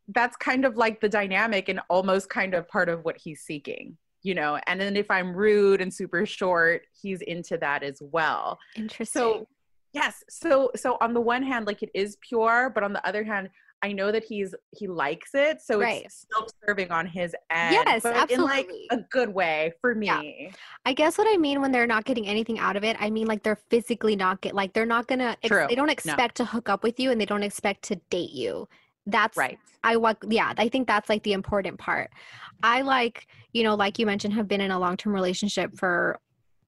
that's 0.09 0.37
kind 0.37 0.65
of 0.65 0.77
like 0.77 1.01
the 1.01 1.09
dynamic 1.09 1.69
and 1.69 1.81
almost 1.89 2.29
kind 2.29 2.55
of 2.55 2.69
part 2.69 2.89
of 2.89 3.05
what 3.05 3.19
he's 3.19 3.43
seeking, 3.43 3.97
you 4.23 4.35
know. 4.35 4.59
And 4.67 4.81
then 4.81 4.97
if 4.97 5.11
I'm 5.11 5.35
rude 5.35 5.81
and 5.81 5.93
super 5.93 6.25
short, 6.27 6.83
he's 7.01 7.21
into 7.23 7.59
that 7.59 7.83
as 7.83 8.01
well. 8.01 8.59
Interesting. 8.77 9.21
So 9.21 9.49
yes, 9.93 10.25
so 10.29 10.71
so 10.77 10.97
on 11.01 11.13
the 11.15 11.21
one 11.21 11.43
hand, 11.43 11.67
like 11.67 11.83
it 11.83 11.91
is 11.95 12.17
pure, 12.21 12.71
but 12.75 12.83
on 12.83 12.93
the 12.93 13.07
other 13.07 13.25
hand, 13.25 13.51
I 13.83 13.93
know 13.93 14.11
that 14.11 14.25
he's 14.25 14.55
he 14.77 14.87
likes 14.89 15.31
it, 15.35 15.61
so 15.61 15.79
Right. 15.81 16.05
it's 16.05 16.27
self-serving 16.33 16.91
on 16.91 17.07
his 17.07 17.35
end. 17.51 17.75
Yes, 17.75 18.03
but 18.03 18.31
in 18.31 18.41
like 18.43 18.67
absolutely. 18.67 18.87
a 18.91 18.97
good 19.11 19.33
way 19.33 19.73
for 19.81 19.95
me. 19.95 20.07
Yeah. 20.07 20.51
I 20.85 20.93
guess 20.93 21.17
what 21.17 21.27
I 21.33 21.37
mean 21.37 21.61
when 21.61 21.71
they're 21.71 21.87
not 21.87 22.05
getting 22.05 22.27
anything 22.27 22.59
out 22.59 22.77
of 22.77 22.83
it, 22.85 22.97
I 22.99 23.09
mean 23.11 23.27
like 23.29 23.43
they're 23.45 23.61
physically 23.71 24.17
not 24.17 24.41
get 24.41 24.55
like 24.55 24.73
they're 24.73 24.85
not 24.87 25.07
gonna 25.07 25.37
ex- 25.43 25.49
True. 25.49 25.67
they 25.69 25.75
don't 25.77 25.87
No. 25.87 25.93
expect 25.93 26.37
to 26.39 26.45
hook 26.45 26.69
up 26.69 26.83
with 26.83 26.99
you 26.99 27.11
and 27.13 27.21
they 27.21 27.27
don't 27.27 27.43
expect 27.45 27.83
to 27.85 27.97
date 28.11 28.33
you. 28.33 28.69
That's 29.07 29.37
Right. 29.37 29.59
I 29.85 29.97
want 29.97 30.19
yeah, 30.29 30.53
I 30.59 30.69
think 30.69 30.89
that's 30.89 31.09
like 31.09 31.23
the 31.23 31.33
important 31.33 31.79
part. 31.79 32.11
I 32.65 32.81
like, 32.83 33.29
you 33.53 33.63
know, 33.63 33.77
like 33.77 33.99
you 34.01 34.07
mentioned, 34.07 34.35
have 34.35 34.49
been 34.49 34.61
in 34.61 34.73
a 34.73 34.79
long 34.79 34.97
term 34.97 35.15
relationship 35.15 35.77
for 35.79 36.19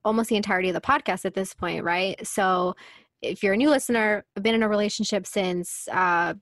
almost 0.05 0.29
the 0.29 0.37
entirety 0.37 0.69
of 0.69 0.73
the 0.75 0.81
podcast 0.81 1.25
at 1.25 1.33
this 1.33 1.53
point, 1.53 1.83
right? 1.83 2.25
So 2.25 2.75
if 3.21 3.43
you're 3.43 3.53
a 3.53 3.57
new 3.57 3.69
listener, 3.69 4.23
I've 4.35 4.41
been 4.43 4.55
in 4.55 4.63
a 4.63 4.69
relationship 4.69 5.27
since 5.27 5.87
uh 5.91 6.35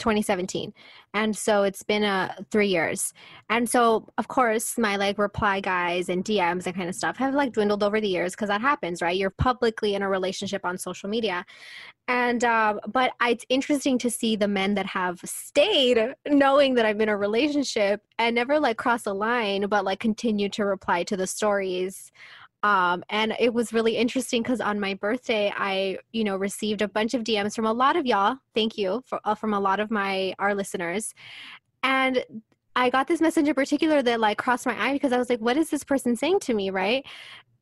2017 0.00 0.74
and 1.14 1.36
so 1.36 1.62
it's 1.62 1.82
been 1.82 2.02
uh 2.02 2.34
three 2.50 2.68
years. 2.68 3.12
And 3.48 3.68
so 3.68 4.08
of 4.18 4.26
course 4.28 4.76
my 4.76 4.96
like 4.96 5.18
reply 5.18 5.60
guys 5.60 6.08
and 6.08 6.24
dms 6.24 6.66
and 6.66 6.74
kind 6.74 6.88
of 6.88 6.94
stuff 6.94 7.16
have 7.18 7.34
like 7.34 7.52
dwindled 7.52 7.82
over 7.82 8.00
the 8.00 8.08
years 8.08 8.32
because 8.32 8.48
that 8.48 8.60
happens 8.60 9.00
right? 9.00 9.16
You're 9.16 9.30
publicly 9.30 9.94
in 9.94 10.02
a 10.02 10.08
relationship 10.08 10.64
on 10.64 10.78
social 10.78 11.08
media. 11.08 11.44
And 12.08 12.42
uh, 12.42 12.80
but 12.88 13.12
I, 13.20 13.30
it's 13.30 13.46
interesting 13.48 13.96
to 13.98 14.10
see 14.10 14.34
the 14.34 14.48
men 14.48 14.74
that 14.74 14.86
have 14.86 15.20
stayed 15.24 16.14
knowing 16.28 16.74
that 16.74 16.86
i'm 16.86 17.00
in 17.00 17.08
a 17.08 17.16
relationship 17.16 18.02
and 18.18 18.34
never 18.34 18.58
like 18.58 18.76
cross 18.76 19.06
a 19.06 19.12
line 19.12 19.66
but 19.68 19.84
like 19.84 20.00
continue 20.00 20.48
to 20.48 20.64
reply 20.64 21.02
to 21.04 21.16
the 21.16 21.26
stories 21.26 22.10
um, 22.62 23.02
and 23.08 23.34
it 23.38 23.54
was 23.54 23.72
really 23.72 23.96
interesting 23.96 24.42
because 24.42 24.60
on 24.60 24.78
my 24.78 24.94
birthday 24.94 25.52
i 25.56 25.96
you 26.12 26.24
know 26.24 26.36
received 26.36 26.82
a 26.82 26.88
bunch 26.88 27.14
of 27.14 27.24
dms 27.24 27.54
from 27.54 27.66
a 27.66 27.72
lot 27.72 27.96
of 27.96 28.06
y'all. 28.06 28.36
Thank 28.54 28.76
you 28.76 29.02
for, 29.06 29.20
uh, 29.24 29.34
from 29.34 29.54
a 29.54 29.60
lot 29.60 29.80
of 29.80 29.90
my 29.90 30.34
our 30.38 30.54
listeners. 30.54 31.14
And 31.82 32.24
i 32.76 32.90
got 32.90 33.08
this 33.08 33.20
message 33.20 33.48
in 33.48 33.54
particular 33.54 34.02
that 34.02 34.20
like 34.20 34.38
crossed 34.38 34.66
my 34.66 34.80
eye 34.80 34.92
because 34.92 35.12
i 35.12 35.18
was 35.18 35.28
like 35.30 35.40
what 35.40 35.56
is 35.56 35.70
this 35.70 35.84
person 35.84 36.16
saying 36.16 36.40
to 36.40 36.54
me? 36.54 36.70
Right? 36.70 37.06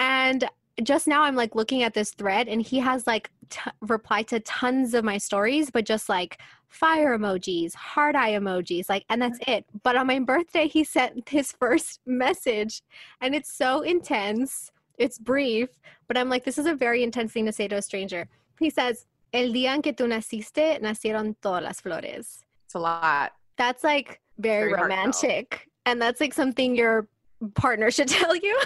And 0.00 0.48
just 0.84 1.08
now 1.08 1.22
i'm 1.22 1.34
like 1.34 1.56
looking 1.56 1.82
at 1.82 1.92
this 1.94 2.12
thread 2.12 2.46
and 2.46 2.62
he 2.62 2.78
has 2.78 3.04
like 3.04 3.30
t- 3.50 3.70
replied 3.80 4.28
to 4.28 4.38
tons 4.40 4.94
of 4.94 5.04
my 5.04 5.18
stories 5.18 5.72
but 5.72 5.84
just 5.84 6.08
like 6.08 6.40
fire 6.68 7.18
emojis 7.18 7.74
heart 7.74 8.14
eye 8.14 8.32
emojis 8.32 8.88
like 8.88 9.04
and 9.08 9.22
that's 9.22 9.38
it. 9.46 9.64
But 9.82 9.96
on 9.96 10.06
my 10.06 10.18
birthday 10.18 10.68
he 10.68 10.84
sent 10.84 11.28
his 11.28 11.52
first 11.52 12.00
message 12.06 12.82
and 13.20 13.34
it's 13.34 13.52
so 13.52 13.82
intense 13.82 14.70
it's 14.98 15.18
brief 15.18 15.68
but 16.06 16.16
i'm 16.16 16.28
like 16.28 16.44
this 16.44 16.58
is 16.58 16.66
a 16.66 16.74
very 16.74 17.02
intense 17.02 17.32
thing 17.32 17.46
to 17.46 17.52
say 17.52 17.66
to 17.68 17.76
a 17.76 17.82
stranger 17.82 18.28
he 18.60 18.70
says 18.70 19.06
el 19.32 19.48
día 19.52 19.68
en 19.74 19.82
que 19.82 19.92
tú 19.92 20.06
naciste 20.06 20.80
nacieron 20.80 21.34
todas 21.42 21.62
las 21.62 21.80
flores 21.80 22.44
It's 22.66 22.74
a 22.74 22.78
lot. 22.78 23.32
that's 23.56 23.82
like 23.84 24.20
very, 24.38 24.70
Very 24.70 24.78
heartfelt. 24.78 24.90
romantic 24.90 25.68
and 25.86 26.00
that's 26.00 26.20
like 26.20 26.34
something 26.34 26.76
your 26.76 27.08
partner 27.54 27.90
should 27.90 28.08
tell 28.20 28.34
you 28.34 28.58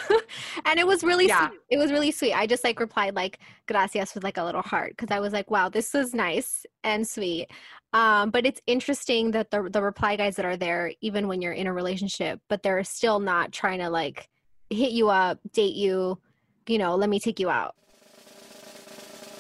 and 0.65 0.79
it 0.81 0.87
was 0.87 1.03
really 1.05 1.27
Yeah. 1.29 1.49
sweet. 1.49 1.61
it 1.71 1.77
was 1.79 1.91
really 1.93 2.11
sweet 2.11 2.33
i 2.33 2.47
just 2.47 2.65
like 2.65 2.81
replied 2.81 3.15
like 3.15 3.39
gracias 3.69 4.15
with 4.15 4.25
like 4.25 4.39
a 4.39 4.45
little 4.45 4.63
heart 4.63 4.91
because 4.97 5.11
i 5.15 5.21
was 5.21 5.33
like 5.33 5.51
wow 5.51 5.69
this 5.69 5.95
is 5.95 6.15
nice 6.15 6.65
and 6.85 7.07
sweet 7.07 7.51
um, 7.95 8.31
but 8.31 8.47
it's 8.47 8.63
interesting 8.67 9.33
that 9.33 9.51
the 9.51 9.69
the 9.71 9.83
reply 9.83 10.17
guys 10.17 10.37
that 10.37 10.47
are 10.47 10.57
there 10.57 10.93
even 11.03 11.29
when 11.29 11.43
you're 11.43 11.53
in 11.53 11.67
a 11.67 11.73
relationship 11.75 12.41
but 12.49 12.63
they're 12.63 12.83
still 12.85 13.21
not 13.21 13.53
trying 13.53 13.79
to 13.81 13.91
like 13.91 14.27
hit 14.73 14.93
you 14.93 15.09
up 15.09 15.39
date 15.53 15.75
you 15.75 16.19
you 16.67 16.79
know 16.79 16.97
let 16.97 17.09
me 17.09 17.19
take 17.21 17.39
you 17.39 17.51
out 17.51 17.75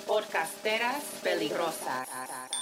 Podcasteras 0.06 1.22
peligrosas. 1.22 2.61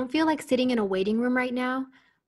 Don't 0.00 0.10
feel 0.10 0.24
like 0.24 0.40
sitting 0.40 0.70
in 0.70 0.78
a 0.78 0.84
waiting 0.84 1.20
room 1.20 1.36
right 1.36 1.52
now? 1.52 1.84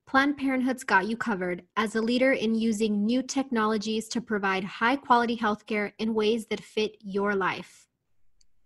Planned 0.06 0.36
Parenthood's 0.36 0.84
got 0.84 1.06
you 1.06 1.16
covered 1.16 1.62
as 1.78 1.94
a 1.94 2.02
leader 2.02 2.32
in 2.32 2.54
using 2.54 3.06
new 3.06 3.22
technologies 3.22 4.08
to 4.08 4.20
provide 4.20 4.62
high 4.62 4.94
quality 4.94 5.38
healthcare 5.38 5.92
in 5.98 6.12
ways 6.12 6.44
that 6.48 6.60
fit 6.60 6.96
your 7.00 7.34
life. 7.34 7.88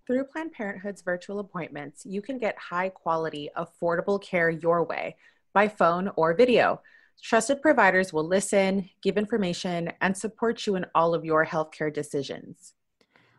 Through 0.09 0.25
Planned 0.25 0.51
Parenthood's 0.51 1.03
virtual 1.03 1.38
appointments, 1.38 2.05
you 2.05 2.21
can 2.21 2.40
get 2.40 2.59
high 2.59 2.88
quality, 2.88 3.49
affordable 3.57 4.21
care 4.21 4.51
your 4.51 4.83
way 4.83 5.14
by 5.55 5.69
phone 5.69 6.11
or 6.16 6.35
video. 6.35 6.81
Trusted 7.23 7.62
providers 7.62 8.12
will 8.12 8.27
listen, 8.27 8.90
give 9.05 9.16
information, 9.16 9.92
and 10.01 10.16
support 10.16 10.66
you 10.66 10.75
in 10.75 10.85
all 10.97 11.14
of 11.14 11.25
your 11.25 11.47
healthcare 11.47 11.95
decisions. 11.95 12.73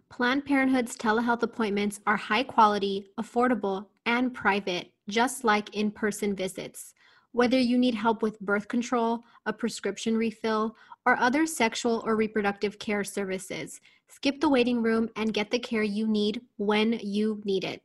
Planned 0.10 0.45
Parenthood's 0.45 0.95
telehealth 0.95 1.43
appointments 1.43 1.99
are 2.08 2.15
high 2.15 2.43
quality, 2.43 3.10
affordable, 3.19 3.88
and 4.07 4.33
private, 4.33 4.91
just 5.07 5.43
like 5.43 5.75
in 5.75 5.91
person 5.91 6.35
visits. 6.35 6.95
Whether 7.33 7.59
you 7.59 7.77
need 7.77 7.93
help 7.93 8.23
with 8.23 8.39
birth 8.39 8.67
control, 8.67 9.23
a 9.45 9.53
prescription 9.53 10.17
refill, 10.17 10.75
or 11.05 11.17
other 11.17 11.45
sexual 11.45 12.01
or 12.05 12.15
reproductive 12.15 12.79
care 12.79 13.03
services, 13.03 13.79
skip 14.09 14.41
the 14.41 14.49
waiting 14.49 14.81
room 14.81 15.09
and 15.15 15.33
get 15.33 15.51
the 15.51 15.59
care 15.59 15.83
you 15.83 16.07
need 16.07 16.41
when 16.55 16.93
you 17.03 17.41
need 17.45 17.63
it. 17.63 17.83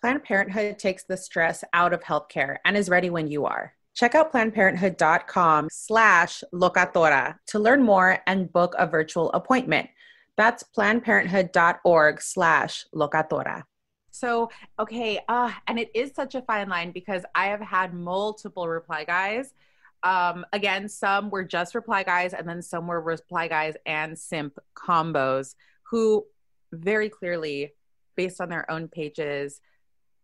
Planned 0.00 0.24
Parenthood 0.24 0.78
takes 0.78 1.04
the 1.04 1.16
stress 1.16 1.64
out 1.72 1.92
of 1.92 2.00
healthcare 2.00 2.56
and 2.64 2.76
is 2.76 2.88
ready 2.88 3.10
when 3.10 3.26
you 3.28 3.44
are. 3.44 3.74
Check 3.94 4.14
out 4.14 4.32
plannedparenthood.com 4.32 5.68
slash 5.72 6.44
locatora 6.54 7.36
to 7.48 7.58
learn 7.58 7.82
more 7.82 8.18
and 8.26 8.52
book 8.52 8.74
a 8.78 8.86
virtual 8.86 9.32
appointment. 9.32 9.88
That's 10.36 10.64
plannedparenthood.org 10.76 12.20
slash 12.20 12.84
locatora. 12.94 13.62
So, 14.16 14.48
okay, 14.78 15.20
uh, 15.28 15.52
and 15.66 15.78
it 15.78 15.90
is 15.94 16.12
such 16.14 16.34
a 16.34 16.40
fine 16.40 16.70
line 16.70 16.90
because 16.90 17.22
I 17.34 17.48
have 17.48 17.60
had 17.60 17.92
multiple 17.92 18.66
reply 18.66 19.04
guys. 19.04 19.52
Um, 20.02 20.46
again, 20.54 20.88
some 20.88 21.28
were 21.28 21.44
just 21.44 21.74
reply 21.74 22.02
guys, 22.02 22.32
and 22.32 22.48
then 22.48 22.62
some 22.62 22.86
were 22.86 23.00
reply 23.02 23.48
guys 23.48 23.74
and 23.84 24.18
simp 24.18 24.58
combos 24.74 25.54
who 25.90 26.24
very 26.72 27.10
clearly, 27.10 27.74
based 28.16 28.40
on 28.40 28.48
their 28.48 28.70
own 28.70 28.88
pages, 28.88 29.60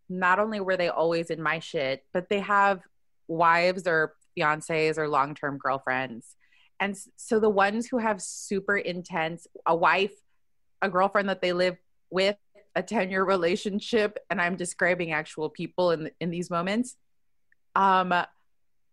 not 0.09 0.39
only 0.39 0.61
were 0.61 0.79
they 0.79 0.89
always 0.89 1.29
in 1.29 1.43
my 1.43 1.59
shit, 1.59 2.03
but 2.15 2.31
they 2.31 2.41
have 2.41 2.81
wives 3.29 3.87
or 3.87 4.15
fiancés 4.39 4.97
or 4.97 5.07
long 5.07 5.35
term 5.35 5.59
girlfriends. 5.59 6.35
And 6.81 6.97
so 7.17 7.39
the 7.39 7.51
ones 7.51 7.89
who 7.89 7.99
have 7.99 8.23
super 8.23 8.79
intense, 8.79 9.47
a 9.67 9.77
wife, 9.77 10.15
a 10.81 10.89
girlfriend 10.89 11.29
that 11.29 11.43
they 11.43 11.53
live 11.53 11.77
with, 12.09 12.37
a 12.75 12.83
10 12.83 13.11
year 13.11 13.25
relationship, 13.25 14.19
and 14.31 14.41
I'm 14.41 14.57
describing 14.57 15.13
actual 15.13 15.49
people 15.49 15.91
in, 15.91 16.11
in 16.21 16.31
these 16.31 16.51
moments, 16.51 16.97
um, 17.75 18.15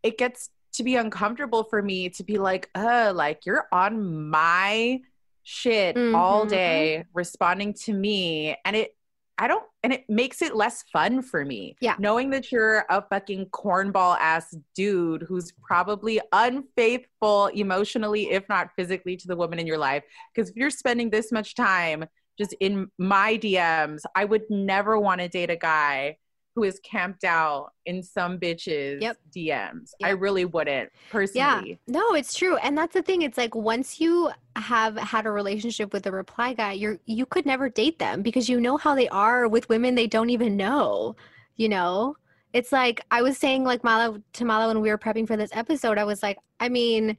it 0.04 0.18
gets 0.18 0.50
to 0.74 0.84
be 0.84 0.96
uncomfortable 0.96 1.64
for 1.64 1.82
me 1.82 2.10
to 2.10 2.24
be 2.24 2.38
like, 2.38 2.70
uh, 2.76 3.12
like 3.16 3.46
you're 3.46 3.68
on 3.72 4.30
my 4.30 5.02
shit 5.44 5.96
mm-hmm. 5.96 6.16
all 6.16 6.46
day 6.46 7.06
responding 7.14 7.74
to 7.74 7.94
me. 7.94 8.56
And 8.66 8.76
it, 8.76 8.96
I 9.38 9.48
don't, 9.48 9.64
and 9.84 9.94
it 9.94 10.04
makes 10.10 10.42
it 10.42 10.56
less 10.56 10.84
fun 10.92 11.22
for 11.22 11.46
me. 11.46 11.78
Yeah. 11.80 11.96
Knowing 11.98 12.30
that 12.32 12.52
you're 12.52 12.86
a 12.90 13.02
fucking 13.02 13.48
cornball 13.48 14.18
ass 14.20 14.54
dude 14.76 15.24
who's 15.24 15.54
probably 15.64 16.20
unfaithful 16.34 17.48
emotionally, 17.48 18.32
if 18.32 18.48
not 18.50 18.70
physically, 18.76 19.16
to 19.16 19.28
the 19.28 19.38
woman 19.38 19.58
in 19.58 19.66
your 19.66 19.78
life. 19.78 20.04
Because 20.34 20.50
if 20.50 20.58
you're 20.58 20.70
spending 20.70 21.10
this 21.10 21.32
much 21.32 21.56
time 21.56 22.06
just 22.40 22.56
in 22.60 22.90
my 22.98 23.38
DMs, 23.38 24.02
I 24.16 24.26
would 24.26 24.44
never 24.50 24.98
want 24.98 25.22
to 25.22 25.28
date 25.28 25.50
a 25.50 25.56
guy 25.56 26.18
who 26.56 26.64
is 26.64 26.80
camped 26.84 27.24
out 27.24 27.72
in 27.86 28.02
some 28.02 28.40
bitches 28.40 29.02
yep. 29.02 29.18
DMs. 29.36 29.92
Yep. 30.00 30.10
I 30.10 30.10
really 30.10 30.46
wouldn't 30.46 30.90
personally. 31.12 31.70
Yeah. 31.70 31.76
No, 31.88 32.16
it's 32.16 32.34
true. 32.34 32.58
And 32.58 32.78
that's 32.78 32.94
the 32.94 33.02
thing. 33.02 33.22
It's 33.22 33.38
like 33.38 33.56
once 33.56 34.02
you 34.02 34.32
have 34.56 34.98
had 34.98 35.26
a 35.26 35.32
relationship 35.32 35.94
with 35.94 36.08
a 36.08 36.12
reply 36.12 36.54
guy, 36.54 36.74
you're 36.74 37.00
you 37.06 37.26
could 37.26 37.46
never 37.46 37.70
date 37.70 38.00
them 38.00 38.22
because 38.22 38.50
you 38.50 38.60
know 38.60 38.78
how 38.78 38.96
they 38.96 39.08
are 39.10 39.48
with 39.48 39.70
women 39.70 39.96
they 39.96 40.08
don't 40.08 40.30
even 40.30 40.58
know, 40.58 41.16
you 41.56 41.70
know? 41.70 42.16
It's 42.52 42.72
like 42.72 43.02
I 43.12 43.22
was 43.22 43.38
saying 43.38 43.64
like 43.64 43.84
Mala 43.84 44.22
to 44.34 44.46
Mala 44.46 44.68
when 44.68 44.82
we 44.82 44.90
were 44.90 44.98
prepping 44.98 45.28
for 45.28 45.38
this 45.38 45.52
episode, 45.54 45.98
I 45.98 46.04
was 46.04 46.24
like, 46.24 46.40
I 46.60 46.68
mean, 46.68 47.16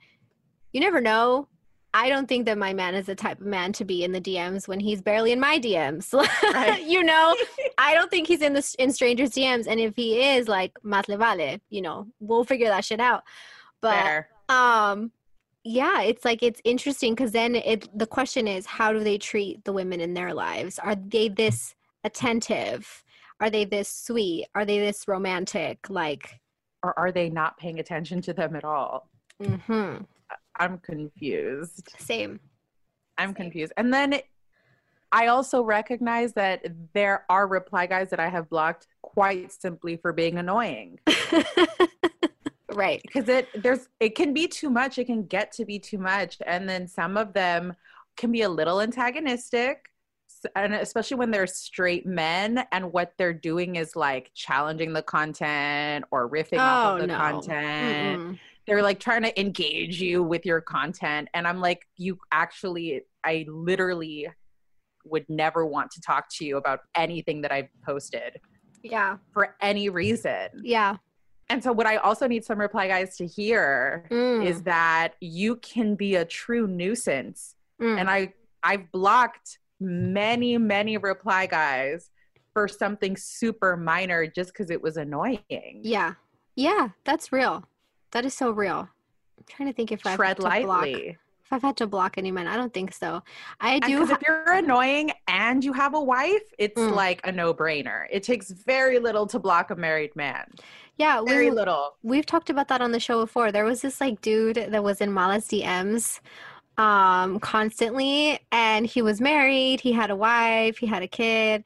you 0.73 0.81
never 0.81 1.01
know 1.01 1.47
I 1.93 2.09
don't 2.09 2.29
think 2.29 2.47
that 2.47 2.57
my 2.57 2.73
man 2.73 2.95
is 2.95 3.07
the 3.07 3.15
type 3.15 3.41
of 3.41 3.47
man 3.47 3.73
to 3.75 3.85
be 3.85 4.05
in 4.05 4.13
the 4.13 4.21
DMs 4.21 4.69
when 4.69 4.79
he's 4.79 5.03
barely 5.03 5.33
in 5.33 5.41
my 5.41 5.59
DMs. 5.59 6.13
Right. 6.53 6.83
you 6.87 7.03
know, 7.03 7.37
I 7.79 7.95
don't 7.95 8.11
think 8.11 8.27
he's 8.27 8.43
in 8.43 8.53
the 8.53 8.77
in 8.79 8.93
strangers' 8.93 9.31
DMs, 9.31 9.67
and 9.67 9.79
if 9.79 9.95
he 9.97 10.21
is, 10.23 10.49
like 10.49 10.73
más 10.85 11.09
le 11.09 11.17
vale. 11.17 11.59
You 11.71 11.83
know, 11.83 12.07
we'll 12.21 12.45
figure 12.45 12.69
that 12.69 12.85
shit 12.85 13.01
out. 13.01 13.23
But 13.81 14.03
Fair. 14.03 14.29
um, 14.49 15.13
yeah, 15.65 16.03
it's 16.03 16.25
like 16.25 16.43
it's 16.43 16.61
interesting 16.65 17.15
because 17.15 17.33
then 17.33 17.55
it 17.55 17.89
the 17.97 18.07
question 18.07 18.49
is, 18.49 18.67
how 18.67 18.93
do 18.93 19.01
they 19.01 19.19
treat 19.19 19.65
the 19.65 19.73
women 19.73 20.01
in 20.01 20.15
their 20.15 20.35
lives? 20.35 20.79
Are 20.79 20.95
they 20.95 21.29
this 21.29 21.75
attentive? 22.05 23.05
Are 23.41 23.51
they 23.51 23.65
this 23.65 23.89
sweet? 23.89 24.47
Are 24.55 24.65
they 24.65 24.79
this 24.79 25.09
romantic? 25.09 25.89
Like, 25.89 26.41
or 26.83 26.99
are 26.99 27.13
they 27.13 27.31
not 27.31 27.59
paying 27.59 27.79
attention 27.79 28.21
to 28.23 28.33
them 28.33 28.57
at 28.57 28.65
all? 28.65 29.09
Hmm. 29.43 29.97
I'm 30.57 30.79
confused. 30.79 31.89
Same. 31.99 32.41
I'm 33.19 33.31
Same. 33.31 33.35
confused. 33.35 33.73
And 33.77 33.93
then 33.93 34.21
I 35.13 35.27
also 35.27 35.63
recognize 35.63 36.33
that 36.35 36.65
there 36.93 37.25
are 37.29 37.47
reply 37.47 37.87
guys 37.87 38.11
that 38.11 38.21
I 38.21 38.29
have 38.29 38.49
blocked 38.49 38.87
quite 39.03 39.51
simply 39.53 39.97
for 39.97 40.13
being 40.13 40.39
annoying. 40.39 41.01
right. 42.73 43.03
Because 43.03 43.29
it 43.29 43.49
there's 43.63 43.89
it 43.99 44.15
can 44.15 44.33
be 44.33 44.47
too 44.47 44.71
much, 44.71 44.99
it 44.99 45.07
can 45.07 45.25
get 45.25 45.53
to 45.53 45.65
be 45.65 45.79
too 45.79 45.99
much. 45.99 46.39
And 46.47 46.69
then 46.69 46.87
some 46.87 47.17
of 47.17 47.33
them 47.33 47.75
can 48.17 48.31
be 48.31 48.43
a 48.43 48.49
little 48.49 48.81
antagonistic. 48.81 49.87
And 50.55 50.75
especially 50.75 51.19
when 51.19 51.31
they're 51.31 51.47
straight 51.47 52.07
men 52.07 52.65
and 52.73 52.93
what 52.93 53.13
they're 53.19 53.35
doing 53.35 53.77
is 53.77 53.95
like 53.95 54.31
challenging 54.33 54.93
the 54.93 55.03
content 55.03 56.05
or 56.11 56.31
riffing 56.31 56.55
oh, 56.55 56.61
off 56.61 56.95
of 56.95 56.97
oh, 56.97 57.01
the 57.01 57.07
no. 57.09 57.19
content. 57.19 58.21
Mm-mm 58.21 58.39
they're 58.67 58.83
like 58.83 59.01
trying 59.01 59.23
to 59.23 59.41
engage 59.41 60.01
you 60.01 60.23
with 60.23 60.47
your 60.47 60.61
content 60.61 61.29
and 61.35 61.47
i'm 61.47 61.61
like 61.61 61.87
you 61.97 62.19
actually 62.33 63.03
i 63.25 63.45
literally 63.49 64.29
would 65.05 65.25
never 65.29 65.67
want 65.67 65.91
to 65.93 66.01
talk 66.01 66.27
to 66.31 66.45
you 66.45 66.57
about 66.57 66.81
anything 66.95 67.41
that 67.43 67.53
i've 67.53 67.69
posted. 67.85 68.41
Yeah. 68.83 69.19
For 69.33 69.57
any 69.61 69.91
reason. 69.91 70.49
Yeah. 70.63 70.97
And 71.49 71.63
so 71.63 71.73
what 71.73 71.87
i 71.87 71.97
also 71.97 72.27
need 72.27 72.45
some 72.45 72.59
reply 72.59 72.89
guys 72.89 73.17
to 73.17 73.27
hear 73.27 74.07
mm. 74.11 74.45
is 74.45 74.63
that 74.63 75.15
you 75.21 75.57
can 75.57 75.95
be 75.95 76.17
a 76.17 76.25
true 76.25 76.67
nuisance. 76.67 77.57
Mm. 77.81 77.99
and 77.99 78.11
i 78.11 78.33
i've 78.63 78.93
blocked 78.93 79.59
many 79.81 80.59
many 80.59 80.99
reply 80.99 81.47
guys 81.47 82.11
for 82.53 82.69
something 82.69 83.17
super 83.17 83.75
minor 83.75 84.27
just 84.27 84.53
because 84.53 84.71
it 84.71 84.83
was 84.83 84.97
annoying. 84.97 85.81
Yeah. 85.83 86.15
Yeah 86.57 86.89
that's 87.05 87.33
real 87.33 87.65
that 88.13 88.25
is 88.25 88.35
so 88.35 88.51
real. 88.51 88.89
I'm 89.39 89.45
trying 89.49 89.69
to 89.69 89.75
think 89.75 89.93
if 89.93 90.07
I've 90.07 90.17
tread 90.17 90.39
lightly. 90.39 90.67
Block, 90.67 91.17
if 91.51 91.53
I've 91.53 91.63
had 91.63 91.77
to 91.79 91.87
block 91.87 92.17
any 92.17 92.31
men, 92.31 92.47
I 92.47 92.57
don't 92.57 92.73
think 92.73 92.95
so. 92.95 93.23
I 93.61 93.81
do. 93.81 94.05
Ha- 94.05 94.15
if 94.15 94.23
you're 94.27 94.53
annoying 94.53 95.11
and 95.27 95.65
you 95.65 95.73
have 95.73 95.95
a 95.95 96.01
wife, 96.01 96.43
it's 96.59 96.81
mm. 96.81 96.95
like 96.95 97.21
a 97.25 97.33
no-brainer. 97.33 98.05
It 98.11 98.23
takes 98.23 98.51
very 98.51 98.99
little 98.99 99.27
to 99.27 99.39
block 99.39 99.71
a 99.71 99.77
married 99.77 100.15
man. 100.15 100.47
Yeah, 100.97 101.23
very 101.27 101.51
we, 101.51 101.57
little. 101.57 101.97
We've 102.03 102.27
talked 102.27 102.51
about 102.51 102.69
that 102.69 102.83
on 102.83 102.93
the 102.93 103.01
show 103.01 103.21
before. 103.23 103.51
There 103.51 103.65
was 103.65 103.81
this 103.83 104.01
like 104.01 104.21
dude 104.21 104.57
that 104.57 104.85
was 104.85 105.01
in 105.01 105.13
Mala's 105.13 105.47
DMs 105.49 106.21
um 106.79 107.41
constantly 107.41 108.39
and 108.53 108.87
he 108.87 109.03
was 109.03 109.21
married, 109.21 109.81
he 109.81 109.93
had 109.93 110.11
a 110.11 110.17
wife, 110.17 110.79
he 110.79 110.87
had 110.87 111.03
a 111.03 111.09
kid 111.09 111.65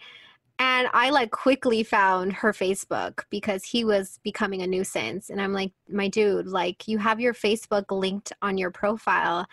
and 0.59 0.88
I 0.93 1.11
like 1.11 1.31
quickly 1.31 1.83
found 1.83 2.33
her 2.35 2.53
Facebook 2.53 3.25
because 3.31 3.64
he 3.64 3.85
was 3.85 4.21
becoming 4.23 4.62
a 4.62 4.67
nuisance. 4.67 5.31
And 5.31 5.40
I'm 5.40 5.53
like, 5.53 5.73
my 5.88 6.09
dude, 6.09 6.47
like 6.47 6.87
you 6.87 6.99
have 6.99 7.21
your 7.21 7.35
Facebook 7.35 7.87
linked 7.90 8.33
on 8.40 8.57
your 8.57 8.71
profile 8.71 9.47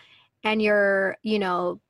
and 0.44 0.62
you're, 0.62 1.16
you 1.22 1.38
know, 1.40 1.80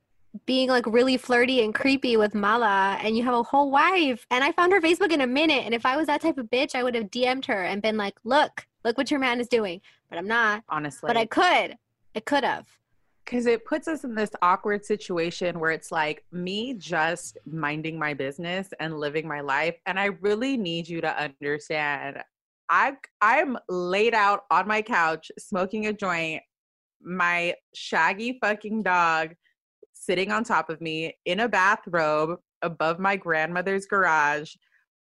being 0.47 0.71
like 0.71 0.87
really 0.87 1.19
flirty 1.19 1.63
and 1.63 1.75
creepy 1.75 2.17
with 2.17 2.35
Mala 2.35 2.99
and 3.03 3.15
you 3.15 3.23
have 3.25 3.35
a 3.35 3.43
whole 3.43 3.71
wife. 3.71 4.27
And 4.31 4.43
I 4.43 4.53
found 4.53 4.73
her 4.73 4.81
Facebook 4.81 5.13
in 5.13 5.21
a 5.21 5.27
minute. 5.27 5.65
And 5.67 5.75
if 5.75 5.85
I 5.85 5.99
was 5.99 6.07
that 6.07 6.23
type 6.23 6.39
of 6.39 6.47
bitch, 6.47 6.75
I 6.75 6.83
would 6.83 6.95
have 6.95 7.11
DM'd 7.11 7.45
her 7.47 7.65
and 7.65 7.83
been 7.83 7.99
like, 7.99 8.15
look, 8.25 8.67
look 8.83 8.97
what 8.97 9.11
your 9.11 9.21
man 9.21 9.41
is 9.41 9.49
doing. 9.49 9.83
But 10.09 10.19
I'm 10.19 10.29
not. 10.29 10.65
Honestly. 10.71 11.07
But 11.07 11.19
I 11.19 11.27
could. 11.27 11.77
I 12.15 12.21
could 12.21 12.45
have 12.45 12.67
because 13.25 13.47
it 13.47 13.65
puts 13.65 13.89
us 13.89 14.05
in 14.05 14.15
this 14.15 14.31
awkward 14.43 14.85
situation 14.85 15.61
where 15.61 15.71
it's 15.71 15.93
like 15.93 16.25
me 16.33 16.75
just 16.75 17.39
minding 17.47 17.99
my 17.99 18.15
business 18.15 18.69
and 18.81 18.99
living 18.99 19.27
my 19.27 19.41
life 19.41 19.77
and 19.87 19.99
i 19.99 20.07
really 20.21 20.57
need 20.57 20.89
you 20.89 21.01
to 21.01 21.23
understand 21.23 22.19
i 22.69 22.93
i'm 23.21 23.57
laid 23.69 24.15
out 24.15 24.45
on 24.51 24.67
my 24.67 24.83
couch 24.83 25.31
smoking 25.39 25.87
a 25.87 25.93
joint 25.93 26.43
my 27.03 27.55
shaggy 27.75 28.39
fucking 28.41 28.83
dog 28.83 29.35
sitting 29.93 30.31
on 30.33 30.45
top 30.45 30.71
of 30.71 30.81
me 30.81 31.17
in 31.27 31.41
a 31.41 31.49
bathrobe 31.49 32.39
above 32.63 32.99
my 32.99 33.17
grandmother's 33.17 33.87
garage 33.87 34.55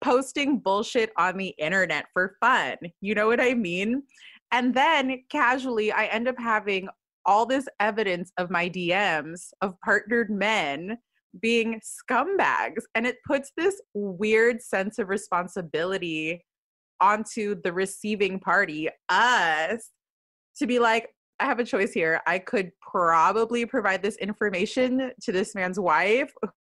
posting 0.03 0.59
bullshit 0.59 1.11
on 1.17 1.37
the 1.37 1.55
internet 1.57 2.05
for 2.13 2.35
fun. 2.41 2.75
You 3.01 3.15
know 3.15 3.27
what 3.27 3.39
I 3.39 3.53
mean? 3.53 4.03
And 4.51 4.73
then 4.73 5.23
casually, 5.29 5.91
I 5.91 6.05
end 6.05 6.27
up 6.27 6.35
having 6.37 6.89
all 7.25 7.45
this 7.45 7.67
evidence 7.79 8.31
of 8.37 8.49
my 8.49 8.69
DMs 8.69 9.49
of 9.61 9.79
partnered 9.83 10.29
men 10.29 10.97
being 11.41 11.81
scumbags. 11.81 12.83
And 12.95 13.07
it 13.07 13.17
puts 13.25 13.51
this 13.57 13.81
weird 13.93 14.61
sense 14.61 14.99
of 14.99 15.09
responsibility 15.09 16.43
onto 17.01 17.59
the 17.61 17.73
receiving 17.73 18.39
party, 18.39 18.89
us, 19.09 19.89
to 20.57 20.67
be 20.67 20.79
like, 20.79 21.09
I 21.39 21.45
have 21.45 21.59
a 21.59 21.65
choice 21.65 21.91
here. 21.91 22.21
I 22.27 22.39
could 22.39 22.71
probably 22.81 23.65
provide 23.65 24.01
this 24.03 24.15
information 24.17 25.11
to 25.21 25.31
this 25.31 25.55
man's 25.55 25.79
wife, 25.79 26.31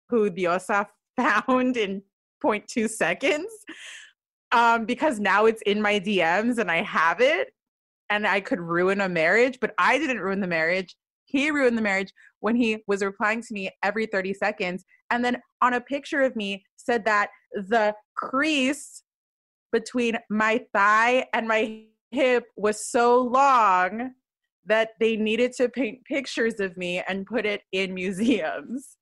who 0.08 0.30
Diosa 0.30 0.86
found 1.16 1.76
in 1.76 2.02
0.2 2.44 2.88
seconds, 2.88 3.52
um, 4.52 4.84
because 4.84 5.20
now 5.20 5.46
it's 5.46 5.62
in 5.62 5.80
my 5.80 6.00
DMs 6.00 6.58
and 6.58 6.70
I 6.70 6.82
have 6.82 7.20
it, 7.20 7.48
and 8.10 8.26
I 8.26 8.40
could 8.40 8.60
ruin 8.60 9.00
a 9.00 9.08
marriage. 9.08 9.58
But 9.60 9.74
I 9.78 9.98
didn't 9.98 10.20
ruin 10.20 10.40
the 10.40 10.46
marriage. 10.46 10.96
He 11.24 11.50
ruined 11.50 11.76
the 11.76 11.82
marriage 11.82 12.12
when 12.40 12.54
he 12.56 12.78
was 12.86 13.02
replying 13.02 13.42
to 13.42 13.52
me 13.52 13.70
every 13.82 14.06
30 14.06 14.34
seconds, 14.34 14.84
and 15.10 15.24
then 15.24 15.38
on 15.62 15.74
a 15.74 15.80
picture 15.80 16.22
of 16.22 16.36
me 16.36 16.64
said 16.76 17.04
that 17.04 17.30
the 17.52 17.94
crease 18.16 19.02
between 19.72 20.16
my 20.30 20.64
thigh 20.72 21.26
and 21.32 21.48
my 21.48 21.82
hip 22.12 22.44
was 22.56 22.86
so 22.86 23.20
long 23.20 24.12
that 24.64 24.90
they 25.00 25.16
needed 25.16 25.52
to 25.52 25.68
paint 25.68 26.04
pictures 26.04 26.60
of 26.60 26.76
me 26.76 27.02
and 27.08 27.26
put 27.26 27.46
it 27.46 27.62
in 27.72 27.94
museums. 27.94 28.96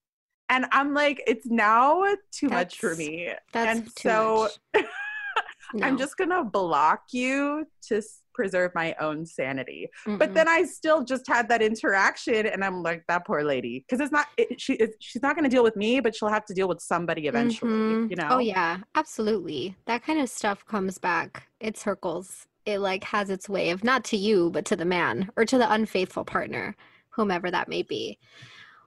And 0.49 0.67
I'm 0.73 0.93
like, 0.93 1.23
it's 1.27 1.47
now 1.47 2.05
too 2.31 2.49
much 2.49 2.79
for 2.79 2.95
me. 2.95 3.33
that's 3.53 3.79
and 3.79 3.91
so 3.99 4.49
I'm 5.83 5.97
just 5.97 6.17
gonna 6.17 6.45
block 6.45 7.05
you 7.13 7.67
to 7.89 8.03
preserve 8.35 8.73
my 8.75 8.95
own 9.01 9.25
sanity. 9.25 9.89
Mm-mm. 10.07 10.19
But 10.19 10.35
then 10.35 10.49
I 10.49 10.65
still 10.65 11.05
just 11.05 11.27
had 11.27 11.49
that 11.49 11.63
interaction, 11.63 12.47
and 12.47 12.65
I'm 12.65 12.83
like, 12.83 13.05
that 13.09 13.27
poor 13.27 13.43
lady, 13.43 13.85
because 13.87 14.01
it's 14.01 14.13
not 14.13 14.27
it, 14.37 14.61
she. 14.61 14.75
It, 14.75 14.97
she's 15.01 15.23
not 15.23 15.37
gonna 15.37 15.49
deal 15.49 15.63
with 15.63 15.77
me, 15.77 16.01
but 16.01 16.15
she'll 16.15 16.29
have 16.29 16.45
to 16.47 16.55
deal 16.55 16.69
with 16.69 16.81
somebody 16.81 17.27
eventually. 17.27 17.71
Mhm. 17.71 18.11
You 18.11 18.17
know? 18.17 18.29
Oh 18.31 18.39
yeah, 18.39 18.79
absolutely. 18.95 19.77
That 19.87 20.03
kind 20.03 20.21
of 20.21 20.29
stuff 20.29 20.67
comes 20.67 20.99
back. 20.99 21.49
It 21.61 21.79
circles. 21.79 22.47
It 22.67 22.79
like 22.79 23.05
has 23.05 23.31
its 23.31 23.49
way 23.49 23.71
of 23.71 23.85
not 23.85 24.05
to 24.05 24.17
you, 24.17 24.51
but 24.51 24.65
to 24.67 24.77
the 24.77 24.85
man 24.85 25.31
or 25.37 25.45
to 25.45 25.59
the 25.59 25.71
unfaithful 25.73 26.25
partner, 26.25 26.75
whomever 27.11 27.51
that 27.51 27.69
may 27.69 27.83
be. 27.83 28.19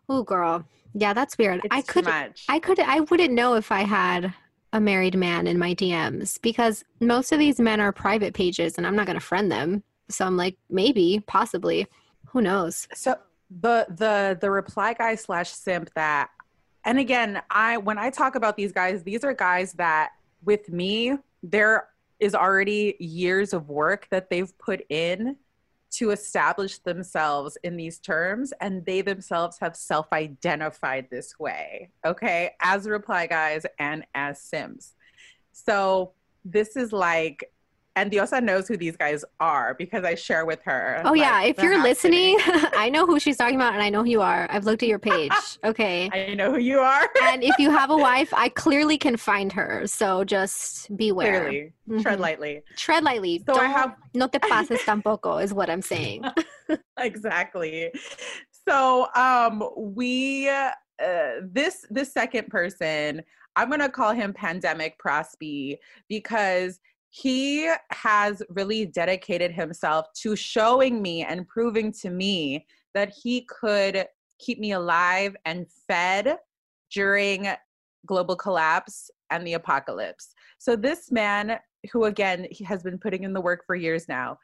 Oh 0.09 0.23
girl. 0.23 0.65
Yeah, 0.93 1.13
that's 1.13 1.37
weird. 1.37 1.61
I 1.69 1.79
It's 1.79 1.87
too 1.87 2.01
could. 2.01 2.07
I 2.49 2.59
could 2.59 2.79
I 2.79 3.01
wouldn't 3.01 3.33
know 3.33 3.53
if 3.55 3.71
I 3.71 3.81
had 3.81 4.33
a 4.73 4.81
married 4.81 5.15
man 5.15 5.47
in 5.47 5.57
my 5.57 5.73
DMs 5.73 6.41
because 6.41 6.83
most 6.99 7.31
of 7.31 7.39
these 7.39 7.59
men 7.59 7.79
are 7.79 7.91
private 7.91 8.33
pages 8.33 8.75
and 8.77 8.85
I'm 8.85 8.95
not 8.95 9.05
going 9.05 9.19
to 9.19 9.25
friend 9.25 9.51
them. 9.51 9.83
So 10.09 10.25
I'm 10.25 10.37
like 10.37 10.57
maybe, 10.69 11.23
possibly. 11.27 11.87
Who 12.27 12.41
knows? 12.41 12.87
So 12.93 13.15
the 13.49 13.85
the 13.89 14.37
the 14.39 14.51
reply 14.51 14.93
guy 14.93 15.15
slash 15.15 15.49
simp 15.51 15.89
that 15.95 16.29
and 16.83 16.99
again 16.99 17.41
i 17.49 17.77
when 17.77 17.97
i 17.97 18.09
talk 18.09 18.35
about 18.35 18.57
these 18.57 18.73
guys 18.73 19.03
these 19.03 19.23
are 19.23 19.33
guys 19.33 19.71
that 19.73 20.09
with 20.43 20.69
me 20.69 21.13
there 21.43 21.87
is 22.19 22.35
already 22.35 22.95
years 22.99 23.53
of 23.53 23.69
work 23.69 24.07
that 24.11 24.29
they've 24.29 24.57
put 24.57 24.81
in 24.89 25.37
to 25.97 26.11
establish 26.11 26.77
themselves 26.79 27.57
in 27.63 27.75
these 27.75 27.97
terms 27.97 28.53
and 28.61 28.85
they 28.85 29.01
themselves 29.01 29.57
have 29.59 29.75
self-identified 29.75 31.07
this 31.09 31.39
way 31.39 31.89
okay? 32.05 32.51
As 32.61 32.87
reply 32.87 33.27
guys 33.27 33.65
and 33.79 34.05
as 34.13 34.41
simps. 34.41 34.93
So 35.51 36.13
this 36.45 36.75
is 36.75 36.93
like 36.93 37.51
and 37.97 38.11
Diosa 38.11 38.41
knows 38.43 38.67
who 38.67 38.77
these 38.77 38.95
guys 38.95 39.25
are 39.39 39.73
because 39.73 40.03
I 40.03 40.13
share 40.15 40.45
with 40.45 40.61
her. 40.65 41.01
Oh 41.03 41.13
yeah, 41.15 41.41
if 41.43 41.57
you're 41.57 41.81
listening, 41.81 42.37
I 42.85 42.89
know 42.93 43.05
who 43.07 43.19
she's 43.19 43.37
talking 43.37 43.55
about 43.55 43.73
and 43.73 43.81
I 43.81 43.89
know 43.89 44.03
who 44.03 44.09
you 44.09 44.21
are. 44.21 44.47
I've 44.51 44.65
looked 44.65 44.83
at 44.83 44.89
your 44.89 44.99
page. 44.99 45.31
Okay. 45.63 46.09
I 46.13 46.33
know 46.35 46.51
who 46.51 46.59
you 46.59 46.79
are. 46.79 47.09
and 47.23 47.43
if 47.43 47.57
you 47.57 47.71
have 47.71 47.89
a 47.89 47.97
wife, 47.97 48.31
I 48.33 48.49
clearly 48.49 48.97
can 48.97 49.17
find 49.17 49.51
her. 49.53 49.87
So 49.87 50.23
just 50.23 50.95
beware. 50.95 51.49
Clearly, 51.49 51.73
tread 52.01 52.17
Mhm. 52.19 52.21
lightly. 52.21 52.61
Tread 52.77 53.03
lightly. 53.03 53.39
So 53.39 53.53
Don't, 53.55 53.71
have- 53.71 53.95
no 54.13 54.27
te 54.27 54.39
pases 54.39 54.79
tampoco 54.81 55.43
is 55.43 55.53
what 55.53 55.69
I'm 55.69 55.81
saying. 55.81 56.23
exactly. 56.99 57.91
So 58.67 59.07
um 59.15 59.63
we 59.75 60.49
uh 60.49 60.71
this 61.41 61.85
this 61.89 62.13
second 62.13 62.47
person, 62.49 63.21
I'm 63.55 63.69
gonna 63.69 63.89
call 63.89 64.13
him 64.13 64.33
Pandemic 64.33 64.97
Prosby 64.99 65.77
because 66.07 66.79
he 67.09 67.71
has 67.91 68.41
really 68.49 68.85
dedicated 68.85 69.51
himself 69.51 70.07
to 70.21 70.35
showing 70.35 71.01
me 71.01 71.23
and 71.23 71.47
proving 71.47 71.91
to 71.91 72.09
me 72.09 72.65
that 72.93 73.13
he 73.23 73.47
could 73.47 74.05
keep 74.39 74.59
me 74.59 74.73
alive 74.73 75.35
and 75.45 75.65
fed 75.87 76.37
during 76.91 77.47
global 78.05 78.35
collapse 78.35 79.09
and 79.29 79.45
the 79.45 79.53
apocalypse. 79.53 80.33
So 80.59 80.75
this 80.75 81.11
man 81.11 81.59
who 81.91 82.05
again 82.05 82.47
he 82.51 82.63
has 82.63 82.83
been 82.83 82.97
putting 82.97 83.23
in 83.23 83.33
the 83.33 83.41
work 83.41 83.63
for 83.65 83.75
years 83.75 84.07
now 84.09 84.37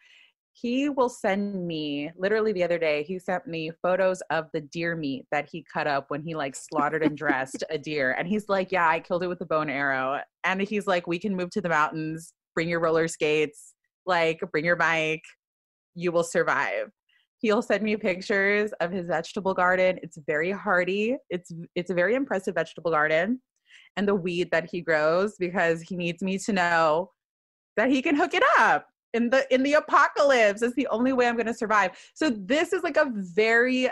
he 0.53 0.87
will 0.87 1.09
send 1.09 1.65
me 1.65 2.11
literally 2.15 2.53
the 2.53 2.63
other 2.63 2.77
day 2.77 3.03
he 3.03 3.17
sent 3.17 3.47
me 3.47 3.71
photos 3.81 4.21
of 4.29 4.45
the 4.53 4.61
deer 4.61 4.95
meat 4.95 5.25
that 5.31 5.49
he 5.51 5.65
cut 5.73 5.87
up 5.87 6.05
when 6.09 6.21
he 6.21 6.35
like 6.35 6.55
slaughtered 6.55 7.01
and 7.01 7.17
dressed 7.17 7.63
a 7.71 7.77
deer. 7.77 8.15
And 8.17 8.27
he's 8.27 8.47
like 8.47 8.71
yeah 8.71 8.87
i 8.87 8.99
killed 8.99 9.23
it 9.23 9.27
with 9.27 9.41
a 9.41 9.45
bone 9.45 9.69
arrow. 9.69 10.19
And 10.43 10.61
he's 10.61 10.85
like 10.85 11.07
we 11.07 11.19
can 11.19 11.35
move 11.35 11.49
to 11.51 11.61
the 11.61 11.69
mountains 11.69 12.33
bring 12.55 12.69
your 12.69 12.79
roller 12.79 13.07
skates 13.07 13.73
like 14.05 14.39
bring 14.51 14.65
your 14.65 14.75
bike 14.75 15.23
you 15.95 16.11
will 16.11 16.23
survive. 16.23 16.91
He'll 17.39 17.61
send 17.61 17.83
me 17.83 17.97
pictures 17.97 18.71
of 18.79 18.91
his 18.91 19.07
vegetable 19.07 19.53
garden. 19.53 19.99
It's 20.01 20.17
very 20.25 20.51
hardy. 20.51 21.17
It's 21.29 21.51
it's 21.75 21.91
a 21.91 21.93
very 21.93 22.15
impressive 22.15 22.55
vegetable 22.55 22.91
garden 22.91 23.41
and 23.97 24.07
the 24.07 24.15
weed 24.15 24.49
that 24.51 24.69
he 24.71 24.81
grows 24.81 25.35
because 25.37 25.81
he 25.81 25.95
needs 25.95 26.23
me 26.23 26.37
to 26.39 26.53
know 26.53 27.11
that 27.75 27.89
he 27.89 28.01
can 28.01 28.15
hook 28.15 28.33
it 28.33 28.43
up 28.57 28.87
in 29.13 29.29
the 29.29 29.45
in 29.53 29.61
the 29.63 29.73
apocalypse. 29.73 30.61
Is 30.61 30.73
the 30.75 30.87
only 30.87 31.11
way 31.11 31.27
i'm 31.27 31.35
going 31.35 31.47
to 31.47 31.53
survive. 31.53 31.91
So 32.13 32.29
this 32.29 32.71
is 32.71 32.83
like 32.83 32.97
a 32.97 33.11
very 33.13 33.89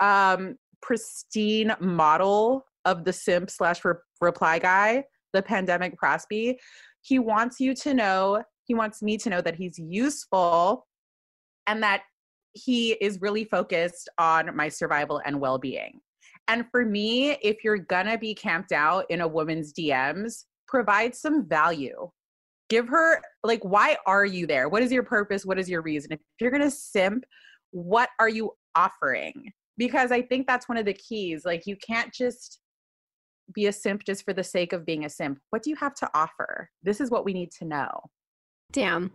um 0.00 0.56
pristine 0.82 1.74
model 1.80 2.66
of 2.84 3.04
the 3.04 3.12
simp 3.12 3.50
slash 3.50 3.84
re- 3.84 3.94
reply 4.20 4.58
guy 4.58 5.02
the 5.32 5.42
pandemic 5.42 5.96
prosby 5.98 6.56
he 7.06 7.18
wants 7.18 7.60
you 7.60 7.74
to 7.74 7.94
know 7.94 8.42
he 8.64 8.74
wants 8.74 9.00
me 9.00 9.16
to 9.16 9.30
know 9.30 9.40
that 9.40 9.54
he's 9.54 9.78
useful 9.78 10.86
and 11.68 11.80
that 11.82 12.02
he 12.52 12.92
is 12.94 13.20
really 13.20 13.44
focused 13.44 14.08
on 14.18 14.56
my 14.56 14.68
survival 14.68 15.20
and 15.24 15.40
well-being. 15.40 16.00
And 16.48 16.64
for 16.70 16.84
me 16.84 17.32
if 17.42 17.62
you're 17.62 17.78
gonna 17.78 18.18
be 18.18 18.34
camped 18.34 18.72
out 18.72 19.04
in 19.08 19.20
a 19.20 19.28
woman's 19.28 19.72
dms 19.72 20.44
provide 20.66 21.14
some 21.14 21.48
value. 21.48 22.10
Give 22.68 22.88
her 22.88 23.22
like 23.44 23.64
why 23.64 23.96
are 24.06 24.26
you 24.26 24.46
there? 24.46 24.68
What 24.68 24.82
is 24.82 24.90
your 24.90 25.04
purpose? 25.04 25.46
What 25.46 25.58
is 25.58 25.70
your 25.70 25.82
reason? 25.82 26.12
If 26.12 26.20
you're 26.40 26.50
gonna 26.50 26.70
simp 26.70 27.24
what 27.70 28.08
are 28.18 28.28
you 28.28 28.52
offering? 28.74 29.52
Because 29.78 30.10
i 30.10 30.22
think 30.22 30.46
that's 30.46 30.68
one 30.68 30.78
of 30.78 30.86
the 30.86 30.94
keys 30.94 31.44
like 31.44 31.66
you 31.66 31.76
can't 31.76 32.12
just 32.12 32.60
be 33.52 33.66
a 33.66 33.72
simp 33.72 34.04
just 34.04 34.24
for 34.24 34.32
the 34.32 34.44
sake 34.44 34.72
of 34.72 34.84
being 34.84 35.04
a 35.04 35.08
simp 35.10 35.38
what 35.50 35.62
do 35.62 35.70
you 35.70 35.76
have 35.76 35.94
to 35.94 36.08
offer 36.14 36.70
this 36.82 37.00
is 37.00 37.10
what 37.10 37.24
we 37.24 37.32
need 37.32 37.50
to 37.50 37.64
know 37.64 37.90
Damn. 38.72 39.12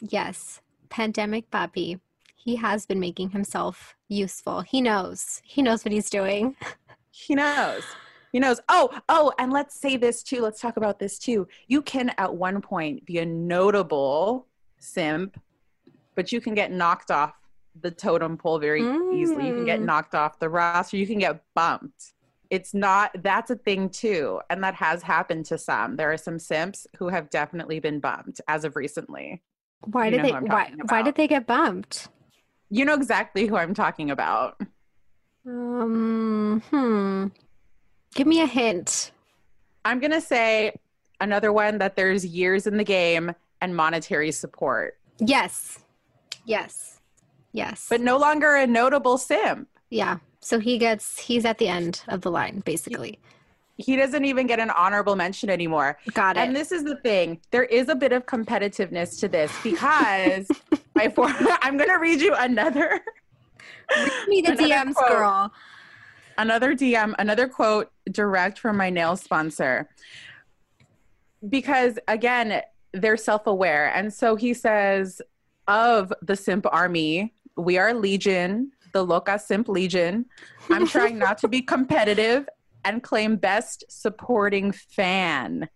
Yes. 0.00 0.60
Pandemic 0.88 1.50
Bobby. 1.50 1.98
He 2.36 2.56
has 2.56 2.86
been 2.86 3.00
making 3.00 3.30
himself 3.30 3.94
useful. 4.08 4.60
He 4.62 4.80
knows. 4.80 5.40
He 5.44 5.60
knows 5.60 5.84
what 5.84 5.92
he's 5.92 6.08
doing. 6.08 6.56
he 7.10 7.34
knows 7.34 7.82
he 8.32 8.38
knows 8.38 8.58
oh 8.70 8.88
oh 9.10 9.30
and 9.38 9.52
let's 9.52 9.78
say 9.78 9.98
this 9.98 10.22
too 10.22 10.40
let's 10.40 10.58
talk 10.58 10.78
about 10.78 10.98
this 10.98 11.18
too 11.18 11.46
you 11.68 11.82
can 11.82 12.10
at 12.16 12.34
one 12.34 12.62
point 12.62 13.04
be 13.04 13.18
a 13.18 13.26
notable 13.26 14.46
simp 14.78 15.38
but 16.14 16.32
you 16.32 16.40
can 16.40 16.54
get 16.54 16.72
knocked 16.72 17.10
off 17.10 17.34
the 17.82 17.90
totem 17.90 18.38
pole 18.38 18.58
very 18.58 18.80
easily 19.14 19.46
you 19.48 19.54
can 19.54 19.66
get 19.66 19.80
Mm. 19.80 19.84
knocked 19.84 20.14
off 20.14 20.38
the 20.38 20.48
roster 20.48 20.96
you 20.96 21.06
can 21.06 21.18
get 21.18 21.42
bumped 21.54 22.14
it's 22.52 22.74
not 22.74 23.10
that's 23.22 23.50
a 23.50 23.56
thing 23.56 23.88
too 23.88 24.38
and 24.50 24.62
that 24.62 24.74
has 24.74 25.02
happened 25.02 25.44
to 25.46 25.56
some 25.56 25.96
there 25.96 26.12
are 26.12 26.18
some 26.18 26.38
simps 26.38 26.86
who 26.98 27.08
have 27.08 27.30
definitely 27.30 27.80
been 27.80 27.98
bumped 27.98 28.40
as 28.46 28.62
of 28.64 28.76
recently 28.76 29.42
Why 29.86 30.04
You 30.06 30.10
did 30.12 30.24
they 30.26 30.32
why, 30.32 30.70
why 30.88 31.00
did 31.02 31.14
they 31.14 31.26
get 31.26 31.46
bumped? 31.46 32.08
you 32.68 32.84
know 32.84 32.94
exactly 32.94 33.46
who 33.46 33.56
i'm 33.56 33.72
talking 33.74 34.10
about 34.10 34.60
Um 35.46 36.60
hmm. 36.70 37.26
Give 38.14 38.26
me 38.26 38.42
a 38.42 38.46
hint. 38.46 39.10
I'm 39.86 39.98
going 39.98 40.12
to 40.12 40.20
say 40.20 40.74
another 41.20 41.50
one 41.52 41.78
that 41.78 41.96
there's 41.96 42.24
years 42.26 42.66
in 42.66 42.76
the 42.76 42.84
game 42.84 43.32
and 43.62 43.74
monetary 43.74 44.30
support, 44.32 44.98
Yes. 45.18 45.78
Yes. 46.44 47.00
Yes. 47.52 47.86
but 47.88 48.00
no 48.02 48.18
longer 48.18 48.54
a 48.54 48.66
notable 48.66 49.16
simp. 49.18 49.68
yeah. 49.90 50.18
So 50.42 50.58
he 50.58 50.76
gets 50.78 51.18
he's 51.20 51.44
at 51.44 51.58
the 51.58 51.68
end 51.68 52.02
of 52.08 52.20
the 52.22 52.30
line, 52.30 52.60
basically. 52.64 53.18
he 53.78 53.96
doesn't 53.96 54.24
even 54.24 54.46
get 54.46 54.58
an 54.60 54.70
honorable 54.70 55.16
mention 55.16 55.48
anymore. 55.48 55.98
Got 56.14 56.36
it. 56.36 56.40
And 56.40 56.54
this 56.54 56.70
is 56.72 56.84
the 56.84 56.96
thing. 56.96 57.40
There 57.52 57.64
is 57.64 57.88
a 57.88 57.94
bit 57.94 58.12
of 58.12 58.26
competitiveness 58.26 59.18
to 59.20 59.28
this 59.28 59.50
because 59.62 60.46
my 60.94 61.08
for- 61.08 61.26
I'm 61.62 61.76
gonna 61.78 61.98
read 61.98 62.20
you 62.20 62.34
another 62.34 63.00
Read 63.96 64.28
me 64.28 64.40
the 64.42 64.52
DMs, 64.62 64.94
quote. 64.94 65.08
girl. 65.10 65.52
another 66.38 66.74
DM, 66.74 67.14
another 67.18 67.48
quote 67.48 67.90
direct 68.10 68.58
from 68.58 68.76
my 68.76 68.90
nail 68.90 69.16
sponsor. 69.16 69.88
Because 71.48 71.98
again, 72.08 72.62
they're 72.92 73.16
self-aware. 73.16 73.92
And 73.94 74.12
so 74.12 74.36
he 74.36 74.54
says 74.54 75.20
of 75.68 76.12
the 76.22 76.36
simp 76.36 76.66
army, 76.70 77.32
we 77.56 77.78
are 77.78 77.92
legion, 77.94 78.72
the 78.92 79.04
Loca 79.04 79.38
Simp 79.38 79.68
Legion. 79.68 80.26
I'm 80.70 80.86
trying 80.86 81.18
not 81.18 81.38
to 81.38 81.48
be 81.48 81.62
competitive 81.74 82.48
and 82.84 83.02
claim 83.02 83.36
best 83.36 83.84
supporting 83.88 84.72
fan 84.72 85.68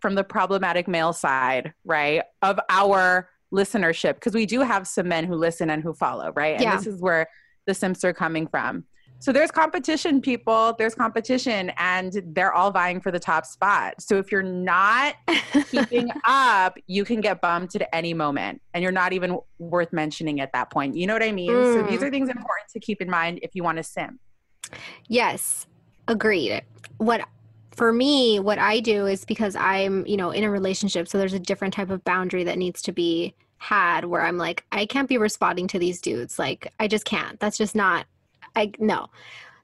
from 0.00 0.14
the 0.14 0.24
problematic 0.24 0.86
male 0.86 1.12
side, 1.12 1.72
right? 1.84 2.22
Of 2.42 2.60
our 2.68 3.28
listenership. 3.52 4.14
Because 4.14 4.34
we 4.34 4.46
do 4.46 4.60
have 4.60 4.86
some 4.86 5.08
men 5.08 5.24
who 5.24 5.34
listen 5.34 5.70
and 5.70 5.82
who 5.82 5.92
follow, 5.94 6.32
right? 6.34 6.54
And 6.54 6.62
Yeah. 6.62 6.76
this 6.76 6.86
is 6.86 7.00
where 7.00 7.28
the 7.66 7.74
simps 7.74 8.04
are 8.04 8.12
coming 8.12 8.46
from. 8.46 8.84
So 9.20 9.32
there's 9.32 9.50
competition, 9.50 10.20
people. 10.20 10.74
There's 10.78 10.94
competition, 10.94 11.72
and 11.76 12.22
they're 12.26 12.52
all 12.52 12.70
vying 12.70 13.00
for 13.00 13.10
the 13.10 13.18
top 13.18 13.44
spot. 13.46 14.00
So 14.00 14.16
if 14.16 14.30
you're 14.30 14.42
not 14.42 15.16
keeping 15.70 16.10
up, 16.26 16.78
you 16.86 17.04
can 17.04 17.20
get 17.20 17.40
bumped 17.40 17.74
at 17.74 17.88
any 17.92 18.14
moment, 18.14 18.62
and 18.74 18.82
you're 18.82 18.92
not 18.92 19.12
even 19.12 19.38
worth 19.58 19.92
mentioning 19.92 20.40
at 20.40 20.52
that 20.52 20.70
point. 20.70 20.96
You 20.96 21.06
know 21.06 21.14
what 21.14 21.22
I 21.22 21.32
mean? 21.32 21.48
So 21.48 21.82
Mm. 21.82 21.90
these 21.90 22.02
are 22.02 22.10
things 22.10 22.28
important 22.28 22.68
to 22.72 22.80
keep 22.80 23.00
in 23.00 23.10
mind 23.10 23.40
if 23.42 23.54
you 23.54 23.64
want 23.64 23.78
to 23.78 23.82
simp. 23.82 24.20
Yes, 25.08 25.66
agreed. 26.06 26.62
What 26.98 27.22
for 27.72 27.92
me, 27.92 28.40
what 28.40 28.58
I 28.58 28.80
do 28.80 29.06
is 29.06 29.24
because 29.24 29.54
I'm, 29.54 30.04
you 30.04 30.16
know, 30.16 30.30
in 30.32 30.42
a 30.42 30.50
relationship, 30.50 31.06
so 31.06 31.16
there's 31.16 31.32
a 31.32 31.38
different 31.38 31.72
type 31.74 31.90
of 31.90 32.02
boundary 32.04 32.42
that 32.44 32.58
needs 32.58 32.82
to 32.82 32.92
be 32.92 33.34
had 33.58 34.04
where 34.04 34.22
I'm 34.22 34.36
like, 34.36 34.64
I 34.72 34.84
can't 34.84 35.08
be 35.08 35.16
responding 35.16 35.68
to 35.68 35.78
these 35.78 36.00
dudes. 36.00 36.38
Like, 36.40 36.72
I 36.80 36.88
just 36.88 37.04
can't. 37.04 37.38
That's 37.38 37.56
just 37.56 37.76
not, 37.76 38.06
I, 38.58 38.72
no. 38.78 39.06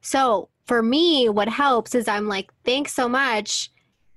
So 0.01 0.49
for 0.67 0.83
me, 0.83 1.29
what 1.29 1.49
helps 1.49 1.95
is 1.95 2.09
I'm 2.09 2.29
like, 2.29 2.53
thanks 2.65 2.93
so 2.93 3.09
much. 3.09 3.71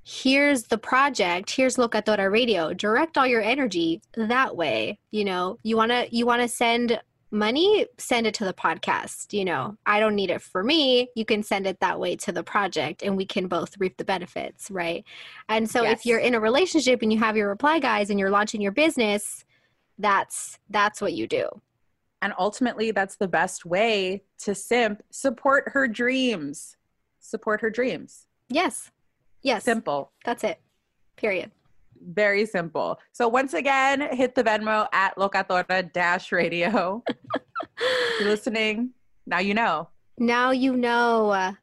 Here's 0.03 0.63
the 0.63 0.77
project. 0.77 1.51
Here's 1.51 1.75
Locatora 1.75 2.31
Radio. 2.31 2.73
Direct 2.73 3.17
all 3.17 3.27
your 3.27 3.41
energy 3.41 4.01
that 4.15 4.55
way. 4.55 4.99
You 5.11 5.25
know, 5.25 5.57
you 5.63 5.75
wanna 5.75 6.05
you 6.11 6.25
wanna 6.25 6.47
send 6.47 7.01
money, 7.29 7.85
send 7.97 8.25
it 8.25 8.33
to 8.35 8.45
the 8.45 8.53
podcast. 8.53 9.33
You 9.33 9.43
know, 9.43 9.75
I 9.85 9.99
don't 9.99 10.15
need 10.15 10.29
it 10.29 10.41
for 10.41 10.63
me. 10.63 11.09
You 11.15 11.25
can 11.25 11.43
send 11.43 11.67
it 11.67 11.81
that 11.81 11.99
way 11.99 12.15
to 12.17 12.31
the 12.31 12.43
project 12.43 13.03
and 13.03 13.17
we 13.17 13.25
can 13.25 13.47
both 13.47 13.77
reap 13.79 13.97
the 13.97 14.05
benefits, 14.05 14.71
right? 14.71 15.03
And 15.49 15.69
so 15.69 15.83
if 15.83 16.05
you're 16.05 16.19
in 16.19 16.35
a 16.35 16.39
relationship 16.39 17.01
and 17.01 17.11
you 17.11 17.19
have 17.19 17.35
your 17.35 17.49
reply 17.49 17.79
guys 17.79 18.09
and 18.09 18.17
you're 18.17 18.29
launching 18.29 18.61
your 18.61 18.71
business, 18.71 19.43
that's 19.97 20.57
that's 20.69 21.01
what 21.01 21.13
you 21.13 21.27
do. 21.27 21.49
And 22.21 22.33
ultimately, 22.39 22.91
that's 22.91 23.15
the 23.15 23.27
best 23.27 23.65
way 23.65 24.23
to 24.39 24.55
simp. 24.55 25.03
Support 25.11 25.65
her 25.67 25.87
dreams. 25.87 26.77
Support 27.19 27.61
her 27.61 27.69
dreams. 27.69 28.27
Yes. 28.49 28.91
Yes. 29.43 29.63
Simple. 29.63 30.11
That's 30.25 30.43
it. 30.43 30.59
Period. 31.15 31.51
Very 32.01 32.45
simple. 32.45 32.99
So 33.11 33.27
once 33.27 33.53
again, 33.53 34.01
hit 34.15 34.35
the 34.35 34.43
Venmo 34.43 34.87
at 34.93 35.15
Locatora 35.15 35.91
Dash 35.93 36.31
Radio. 36.31 37.03
You're 38.19 38.29
listening. 38.29 38.91
Now 39.25 39.39
you 39.39 39.53
know. 39.53 39.89
Now 40.17 40.51
you 40.51 40.75
know 40.75 41.53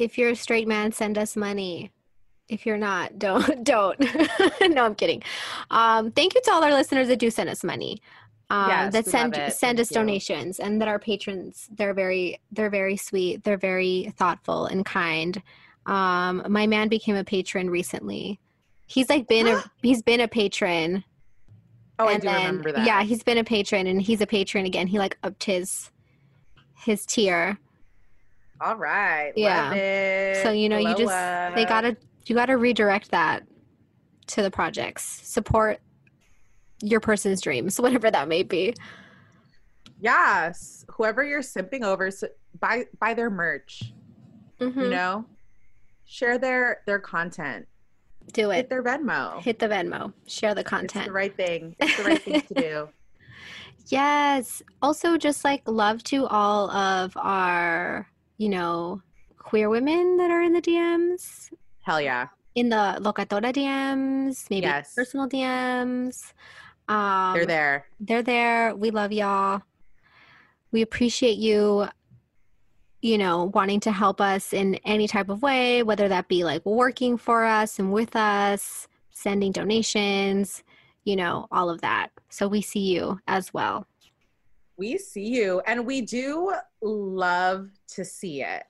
if 0.00 0.16
you're 0.16 0.30
a 0.30 0.36
straight 0.36 0.66
man, 0.66 0.92
send 0.92 1.18
us 1.18 1.36
money. 1.36 1.92
If 2.48 2.66
you're 2.66 2.78
not, 2.78 3.18
don't 3.18 3.62
don't. 3.64 4.00
no, 4.60 4.84
I'm 4.84 4.94
kidding. 4.94 5.22
Um, 5.70 6.10
thank 6.10 6.34
you 6.34 6.40
to 6.42 6.52
all 6.52 6.64
our 6.64 6.72
listeners 6.72 7.08
that 7.08 7.18
do 7.18 7.30
send 7.30 7.48
us 7.48 7.62
money. 7.62 8.00
Um, 8.50 8.68
Yes, 8.68 8.92
that 8.92 9.06
send 9.06 9.34
send 9.34 9.78
Thank 9.78 9.78
us 9.78 9.90
you. 9.90 9.94
donations 9.94 10.58
and 10.58 10.80
that 10.80 10.88
our 10.88 10.98
patrons. 10.98 11.68
They're 11.72 11.94
very 11.94 12.40
they're 12.50 12.70
very 12.70 12.96
sweet. 12.96 13.44
They're 13.44 13.56
very 13.56 14.12
thoughtful 14.16 14.66
and 14.66 14.84
kind. 14.84 15.40
Um, 15.86 16.44
my 16.48 16.66
man 16.66 16.88
became 16.88 17.16
a 17.16 17.24
patron 17.24 17.70
recently. 17.70 18.40
He's 18.86 19.08
like 19.08 19.28
been 19.28 19.46
a 19.46 19.62
he's 19.82 20.02
been 20.02 20.20
a 20.20 20.28
patron. 20.28 21.04
Oh, 22.00 22.08
I 22.08 22.18
do 22.18 22.28
remember 22.28 22.72
that. 22.72 22.86
Yeah, 22.86 23.02
he's 23.02 23.22
been 23.22 23.38
a 23.38 23.44
patron 23.44 23.86
and 23.86 24.02
he's 24.02 24.20
a 24.20 24.26
patron 24.26 24.66
again. 24.66 24.88
He 24.88 24.98
like 24.98 25.16
upped 25.22 25.44
his 25.44 25.90
his 26.76 27.06
tier. 27.06 27.58
All 28.60 28.76
right. 28.76 29.32
Yeah. 29.36 30.42
So 30.42 30.50
you 30.50 30.68
know, 30.68 30.78
you 30.78 30.94
Blow 30.94 31.06
just 31.06 31.54
they 31.54 31.64
gotta 31.66 31.96
you 32.26 32.34
gotta 32.34 32.56
redirect 32.56 33.10
that 33.12 33.44
to 34.28 34.42
the 34.42 34.50
projects. 34.50 35.04
Support 35.04 35.80
your 36.82 37.00
person's 37.00 37.40
dreams, 37.40 37.80
whatever 37.80 38.10
that 38.10 38.28
may 38.28 38.42
be. 38.42 38.74
Yes. 40.00 40.84
Whoever 40.90 41.24
you're 41.24 41.42
simping 41.42 41.82
over, 41.82 42.10
buy 42.58 42.86
buy 42.98 43.14
their 43.14 43.30
merch. 43.30 43.92
You 44.58 44.70
Mhm. 44.70 44.90
know, 44.90 45.24
share 46.04 46.38
their 46.38 46.82
their 46.86 46.98
content. 46.98 47.66
Do 48.32 48.50
Hit 48.50 48.58
it. 48.66 48.68
their 48.70 48.82
Venmo. 48.82 49.40
Hit 49.42 49.58
the 49.58 49.66
Venmo. 49.68 50.12
Share 50.26 50.54
the 50.54 50.60
It's 50.60 50.70
content. 50.70 51.06
the 51.06 51.12
right 51.12 51.34
thing. 51.36 51.74
It's 51.80 51.96
the 51.96 52.04
right 52.04 52.22
thing 52.22 52.40
to 52.42 52.54
do. 52.54 52.88
Yes. 53.86 54.62
Also, 54.82 55.16
just 55.16 55.42
like 55.44 55.62
love 55.66 56.04
to 56.04 56.24
all 56.26 56.70
of 56.70 57.16
our, 57.16 58.06
you 58.36 58.48
know, 58.48 59.02
queer 59.38 59.68
women 59.68 60.16
that 60.18 60.30
are 60.30 60.42
in 60.42 60.52
the 60.52 60.60
DMs, 60.62 61.50
Hell 61.82 62.00
yeah. 62.00 62.28
in 62.54 62.68
the 62.68 62.98
Locatora 63.00 63.52
DMs, 63.52 64.48
maybe 64.48 64.66
Yes. 64.66 64.94
personal 64.94 65.26
DMs. 65.28 66.32
Um, 66.90 67.34
They're 67.34 67.46
there. 67.46 67.86
They're 68.00 68.22
there. 68.22 68.74
We 68.74 68.90
love 68.90 69.12
y'all. 69.12 69.62
We 70.72 70.82
appreciate 70.82 71.38
you, 71.38 71.86
you 73.00 73.16
know, 73.16 73.44
wanting 73.54 73.78
to 73.80 73.92
help 73.92 74.20
us 74.20 74.52
in 74.52 74.74
any 74.84 75.06
type 75.06 75.28
of 75.28 75.40
way, 75.40 75.84
whether 75.84 76.08
that 76.08 76.26
be 76.26 76.42
like 76.42 76.66
working 76.66 77.16
for 77.16 77.44
us 77.44 77.78
and 77.78 77.92
with 77.92 78.16
us, 78.16 78.88
sending 79.10 79.52
donations, 79.52 80.64
you 81.04 81.14
know, 81.14 81.46
all 81.52 81.70
of 81.70 81.80
that. 81.82 82.08
So 82.28 82.48
we 82.48 82.60
see 82.60 82.92
you 82.92 83.20
as 83.28 83.54
well. 83.54 83.86
We 84.76 84.98
see 84.98 85.28
you, 85.28 85.60
and 85.66 85.86
we 85.86 86.00
do 86.00 86.52
love 86.82 87.70
to 87.88 88.04
see 88.04 88.42
it. 88.42 88.64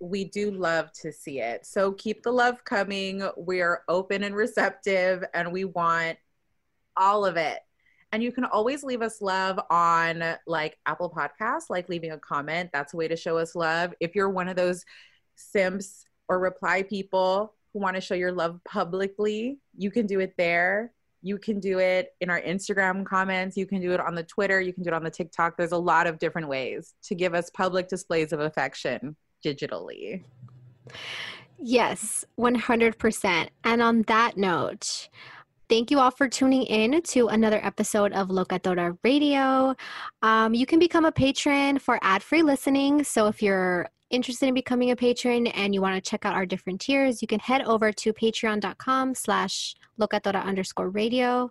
We 0.00 0.24
do 0.24 0.50
love 0.50 0.92
to 0.94 1.12
see 1.12 1.40
it. 1.40 1.64
So 1.64 1.92
keep 1.92 2.24
the 2.24 2.32
love 2.32 2.64
coming. 2.64 3.22
We're 3.36 3.82
open 3.88 4.24
and 4.24 4.34
receptive, 4.34 5.22
and 5.32 5.52
we 5.52 5.64
want 5.64 6.18
all 6.96 7.24
of 7.24 7.36
it. 7.36 7.60
And 8.12 8.22
you 8.22 8.30
can 8.30 8.44
always 8.44 8.84
leave 8.84 9.00
us 9.00 9.22
love 9.22 9.58
on 9.70 10.22
like 10.46 10.78
Apple 10.84 11.10
Podcasts, 11.10 11.70
like 11.70 11.88
leaving 11.88 12.12
a 12.12 12.18
comment. 12.18 12.70
That's 12.72 12.92
a 12.92 12.96
way 12.96 13.08
to 13.08 13.16
show 13.16 13.38
us 13.38 13.54
love. 13.54 13.94
If 14.00 14.14
you're 14.14 14.28
one 14.28 14.48
of 14.48 14.56
those 14.56 14.84
simps 15.34 16.04
or 16.28 16.38
reply 16.38 16.82
people 16.82 17.54
who 17.72 17.80
want 17.80 17.96
to 17.96 18.02
show 18.02 18.14
your 18.14 18.32
love 18.32 18.60
publicly, 18.64 19.58
you 19.76 19.90
can 19.90 20.06
do 20.06 20.20
it 20.20 20.34
there. 20.36 20.92
You 21.22 21.38
can 21.38 21.60
do 21.60 21.78
it 21.78 22.10
in 22.20 22.28
our 22.28 22.40
Instagram 22.40 23.06
comments. 23.06 23.56
You 23.56 23.64
can 23.64 23.80
do 23.80 23.92
it 23.92 24.00
on 24.00 24.14
the 24.14 24.24
Twitter. 24.24 24.60
You 24.60 24.72
can 24.72 24.82
do 24.82 24.88
it 24.88 24.94
on 24.94 25.04
the 25.04 25.10
TikTok. 25.10 25.56
There's 25.56 25.72
a 25.72 25.78
lot 25.78 26.06
of 26.06 26.18
different 26.18 26.48
ways 26.48 26.94
to 27.04 27.14
give 27.14 27.32
us 27.32 27.48
public 27.48 27.88
displays 27.88 28.32
of 28.32 28.40
affection 28.40 29.16
digitally. 29.44 30.24
Yes, 31.58 32.24
100%. 32.38 33.48
And 33.62 33.80
on 33.82 34.02
that 34.02 34.36
note, 34.36 35.08
thank 35.72 35.90
you 35.90 35.98
all 35.98 36.10
for 36.10 36.28
tuning 36.28 36.64
in 36.64 37.00
to 37.00 37.28
another 37.28 37.58
episode 37.64 38.12
of 38.12 38.28
Locatora 38.28 38.94
Radio. 39.02 39.74
Um, 40.20 40.52
you 40.52 40.66
can 40.66 40.78
become 40.78 41.06
a 41.06 41.12
patron 41.12 41.78
for 41.78 41.98
ad 42.02 42.22
free 42.22 42.42
listening. 42.42 43.02
So 43.04 43.26
if 43.26 43.40
you're 43.40 43.88
interested 44.10 44.48
in 44.48 44.52
becoming 44.52 44.90
a 44.90 44.96
patron 44.96 45.46
and 45.46 45.72
you 45.72 45.80
want 45.80 45.94
to 45.94 46.10
check 46.10 46.26
out 46.26 46.34
our 46.34 46.44
different 46.44 46.82
tiers, 46.82 47.22
you 47.22 47.26
can 47.26 47.40
head 47.40 47.62
over 47.62 47.90
to 47.90 48.12
patreon.com 48.12 49.14
slash 49.14 49.74
locatora 49.98 50.44
underscore 50.44 50.90
radio 50.90 51.50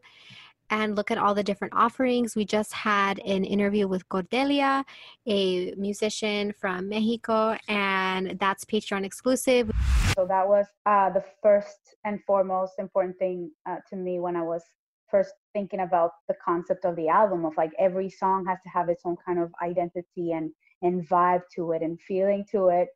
and 0.72 0.95
look 0.95 1.11
at 1.11 1.17
all 1.17 1.36
the 1.36 1.43
different 1.43 1.74
offerings. 1.76 2.36
We 2.36 2.45
just 2.45 2.74
had 2.74 3.19
an 3.19 3.43
interview 3.43 3.88
with 3.88 4.07
Cordelia, 4.09 4.84
a 5.28 5.74
musician 5.76 6.53
from 6.59 6.89
Mexico, 6.89 7.57
and 7.67 8.39
that's 8.39 8.65
Patreon 8.65 9.05
exclusive. 9.05 9.69
So 10.15 10.26
that 10.26 10.47
was 10.47 10.65
uh, 10.86 11.09
the 11.11 11.24
first 11.43 11.95
and 12.05 12.19
foremost 12.26 12.74
important 12.80 13.17
thing 13.19 13.51
uh, 13.69 13.78
to 13.89 13.95
me 13.95 14.19
when 14.19 14.36
I 14.36 14.41
was 14.41 14.63
first 15.09 15.34
thinking 15.53 15.82
about 15.82 16.11
the 16.30 16.36
concept 16.43 16.86
of 16.86 16.95
the 16.95 17.09
album 17.09 17.43
of 17.43 17.53
like 17.57 17.72
every 17.78 18.09
song 18.09 18.45
has 18.45 18.57
to 18.63 18.69
have 18.69 18.88
its 18.88 19.01
own 19.03 19.17
kind 19.26 19.39
of 19.39 19.51
identity 19.61 20.32
and 20.32 20.51
and 20.82 21.07
vibe 21.07 21.41
to 21.53 21.74
it 21.74 21.82
and 21.82 21.99
feeling 22.01 22.45
to 22.51 22.69
it. 22.69 22.88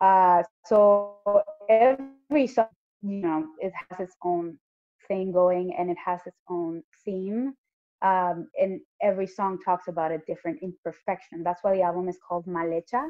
Uh, 0.00 0.42
so 0.64 1.16
every 1.68 2.46
song, 2.46 2.68
you 3.02 3.20
know, 3.20 3.46
it 3.60 3.72
has 3.90 4.00
its 4.00 4.16
own 4.24 4.56
thing 5.08 5.32
going 5.32 5.74
and 5.78 5.90
it 5.90 5.96
has 6.04 6.20
its 6.26 6.40
own 6.48 6.82
theme. 7.04 7.54
Um, 8.02 8.48
and 8.60 8.80
every 9.02 9.26
song 9.26 9.58
talks 9.64 9.88
about 9.88 10.12
a 10.12 10.18
different 10.26 10.58
imperfection. 10.62 11.42
That's 11.42 11.62
why 11.62 11.76
the 11.76 11.82
album 11.82 12.08
is 12.08 12.18
called 12.26 12.46
Malecha. 12.46 13.08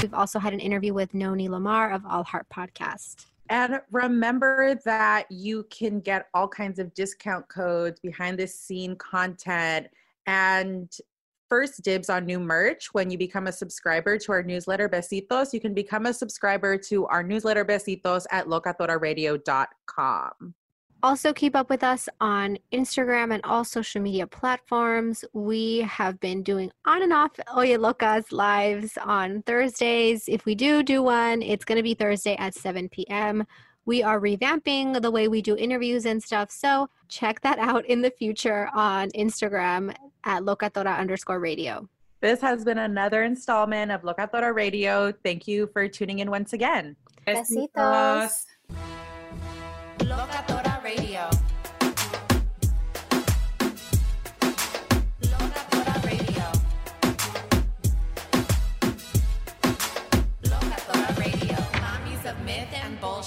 We've 0.00 0.14
also 0.14 0.38
had 0.38 0.54
an 0.54 0.60
interview 0.60 0.94
with 0.94 1.12
Noni 1.12 1.48
Lamar 1.48 1.92
of 1.92 2.06
All 2.06 2.24
Heart 2.24 2.46
Podcast. 2.54 3.26
And 3.50 3.80
remember 3.90 4.76
that 4.84 5.26
you 5.30 5.66
can 5.70 6.00
get 6.00 6.28
all 6.32 6.48
kinds 6.48 6.78
of 6.78 6.94
discount 6.94 7.48
codes, 7.48 8.00
behind 8.00 8.38
the 8.38 8.46
scene 8.46 8.96
content, 8.96 9.88
and 10.26 10.90
first 11.50 11.82
dibs 11.82 12.08
on 12.08 12.24
new 12.24 12.38
merch 12.38 12.94
when 12.94 13.10
you 13.10 13.18
become 13.18 13.48
a 13.48 13.52
subscriber 13.52 14.16
to 14.16 14.32
our 14.32 14.44
newsletter 14.44 14.88
Besitos. 14.88 15.52
You 15.52 15.60
can 15.60 15.74
become 15.74 16.06
a 16.06 16.14
subscriber 16.14 16.78
to 16.78 17.06
our 17.06 17.24
newsletter 17.24 17.64
Besitos 17.64 18.24
at 18.30 18.46
locatoraradio.com. 18.46 20.54
Also, 21.02 21.32
keep 21.32 21.56
up 21.56 21.70
with 21.70 21.82
us 21.82 22.08
on 22.20 22.58
Instagram 22.72 23.32
and 23.32 23.42
all 23.44 23.64
social 23.64 24.02
media 24.02 24.26
platforms. 24.26 25.24
We 25.32 25.78
have 25.78 26.20
been 26.20 26.42
doing 26.42 26.70
on 26.84 27.02
and 27.02 27.12
off 27.12 27.30
Oye 27.56 27.76
Locas 27.78 28.32
lives 28.32 28.98
on 29.02 29.42
Thursdays. 29.42 30.24
If 30.28 30.44
we 30.44 30.54
do 30.54 30.82
do 30.82 31.02
one, 31.02 31.40
it's 31.40 31.64
going 31.64 31.76
to 31.76 31.82
be 31.82 31.94
Thursday 31.94 32.36
at 32.36 32.54
7 32.54 32.88
p.m. 32.90 33.46
We 33.86 34.02
are 34.02 34.20
revamping 34.20 35.00
the 35.00 35.10
way 35.10 35.26
we 35.26 35.40
do 35.40 35.56
interviews 35.56 36.04
and 36.04 36.22
stuff. 36.22 36.50
So 36.50 36.88
check 37.08 37.40
that 37.40 37.58
out 37.58 37.86
in 37.86 38.02
the 38.02 38.10
future 38.10 38.68
on 38.74 39.08
Instagram 39.10 39.94
at 40.24 40.42
locatora 40.42 40.98
underscore 40.98 41.40
radio. 41.40 41.88
This 42.20 42.42
has 42.42 42.62
been 42.62 42.76
another 42.76 43.22
installment 43.22 43.90
of 43.90 44.02
Locatora 44.02 44.54
Radio. 44.54 45.10
Thank 45.24 45.48
you 45.48 45.70
for 45.72 45.88
tuning 45.88 46.18
in 46.18 46.30
once 46.30 46.52
again. 46.52 46.94
Besitos. 47.26 48.44
Locatora 50.00 50.49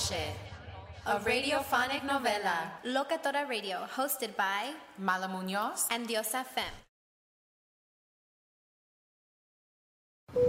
bullshit. 0.03 0.35
A 1.05 1.19
radiophonic 1.19 2.01
novela. 2.01 2.71
Locatora 2.85 3.47
Radio, 3.47 3.85
hosted 3.95 4.35
by 4.35 4.71
Mala 4.97 5.27
Munoz 5.27 5.87
and 5.91 6.07
Diosa 6.07 6.45
Femme. 6.45 6.63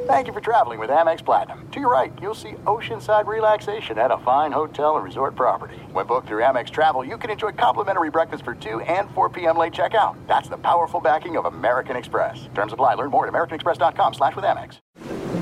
Thank 0.06 0.26
you 0.26 0.32
for 0.32 0.40
traveling 0.40 0.78
with 0.78 0.88
Amex 0.88 1.22
Platinum. 1.22 1.68
To 1.72 1.80
your 1.80 1.90
right, 1.90 2.12
you'll 2.20 2.34
see 2.34 2.52
oceanside 2.64 3.26
relaxation 3.26 3.98
at 3.98 4.10
a 4.10 4.18
fine 4.18 4.50
hotel 4.50 4.96
and 4.96 5.04
resort 5.04 5.36
property. 5.36 5.76
When 5.92 6.06
booked 6.06 6.28
through 6.28 6.42
Amex 6.42 6.70
Travel, 6.70 7.04
you 7.04 7.18
can 7.18 7.30
enjoy 7.30 7.52
complimentary 7.52 8.10
breakfast 8.10 8.44
for 8.44 8.54
2 8.54 8.80
and 8.80 9.10
4 9.10 9.28
p.m. 9.28 9.58
late 9.58 9.74
checkout. 9.74 10.16
That's 10.26 10.48
the 10.48 10.56
powerful 10.56 11.00
backing 11.00 11.36
of 11.36 11.44
American 11.44 11.96
Express. 11.96 12.48
Terms 12.54 12.72
apply. 12.72 12.94
Learn 12.94 13.10
more 13.10 13.26
at 13.26 13.32
americanexpress.com 13.32 14.14
slash 14.14 14.36
with 14.36 14.44
Amex. 14.44 14.78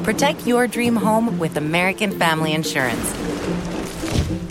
Protect 0.05 0.45
your 0.47 0.67
dream 0.67 0.97
home 0.97 1.39
with 1.39 1.57
American 1.57 2.11
Family 2.19 2.53
Insurance. 2.55 3.22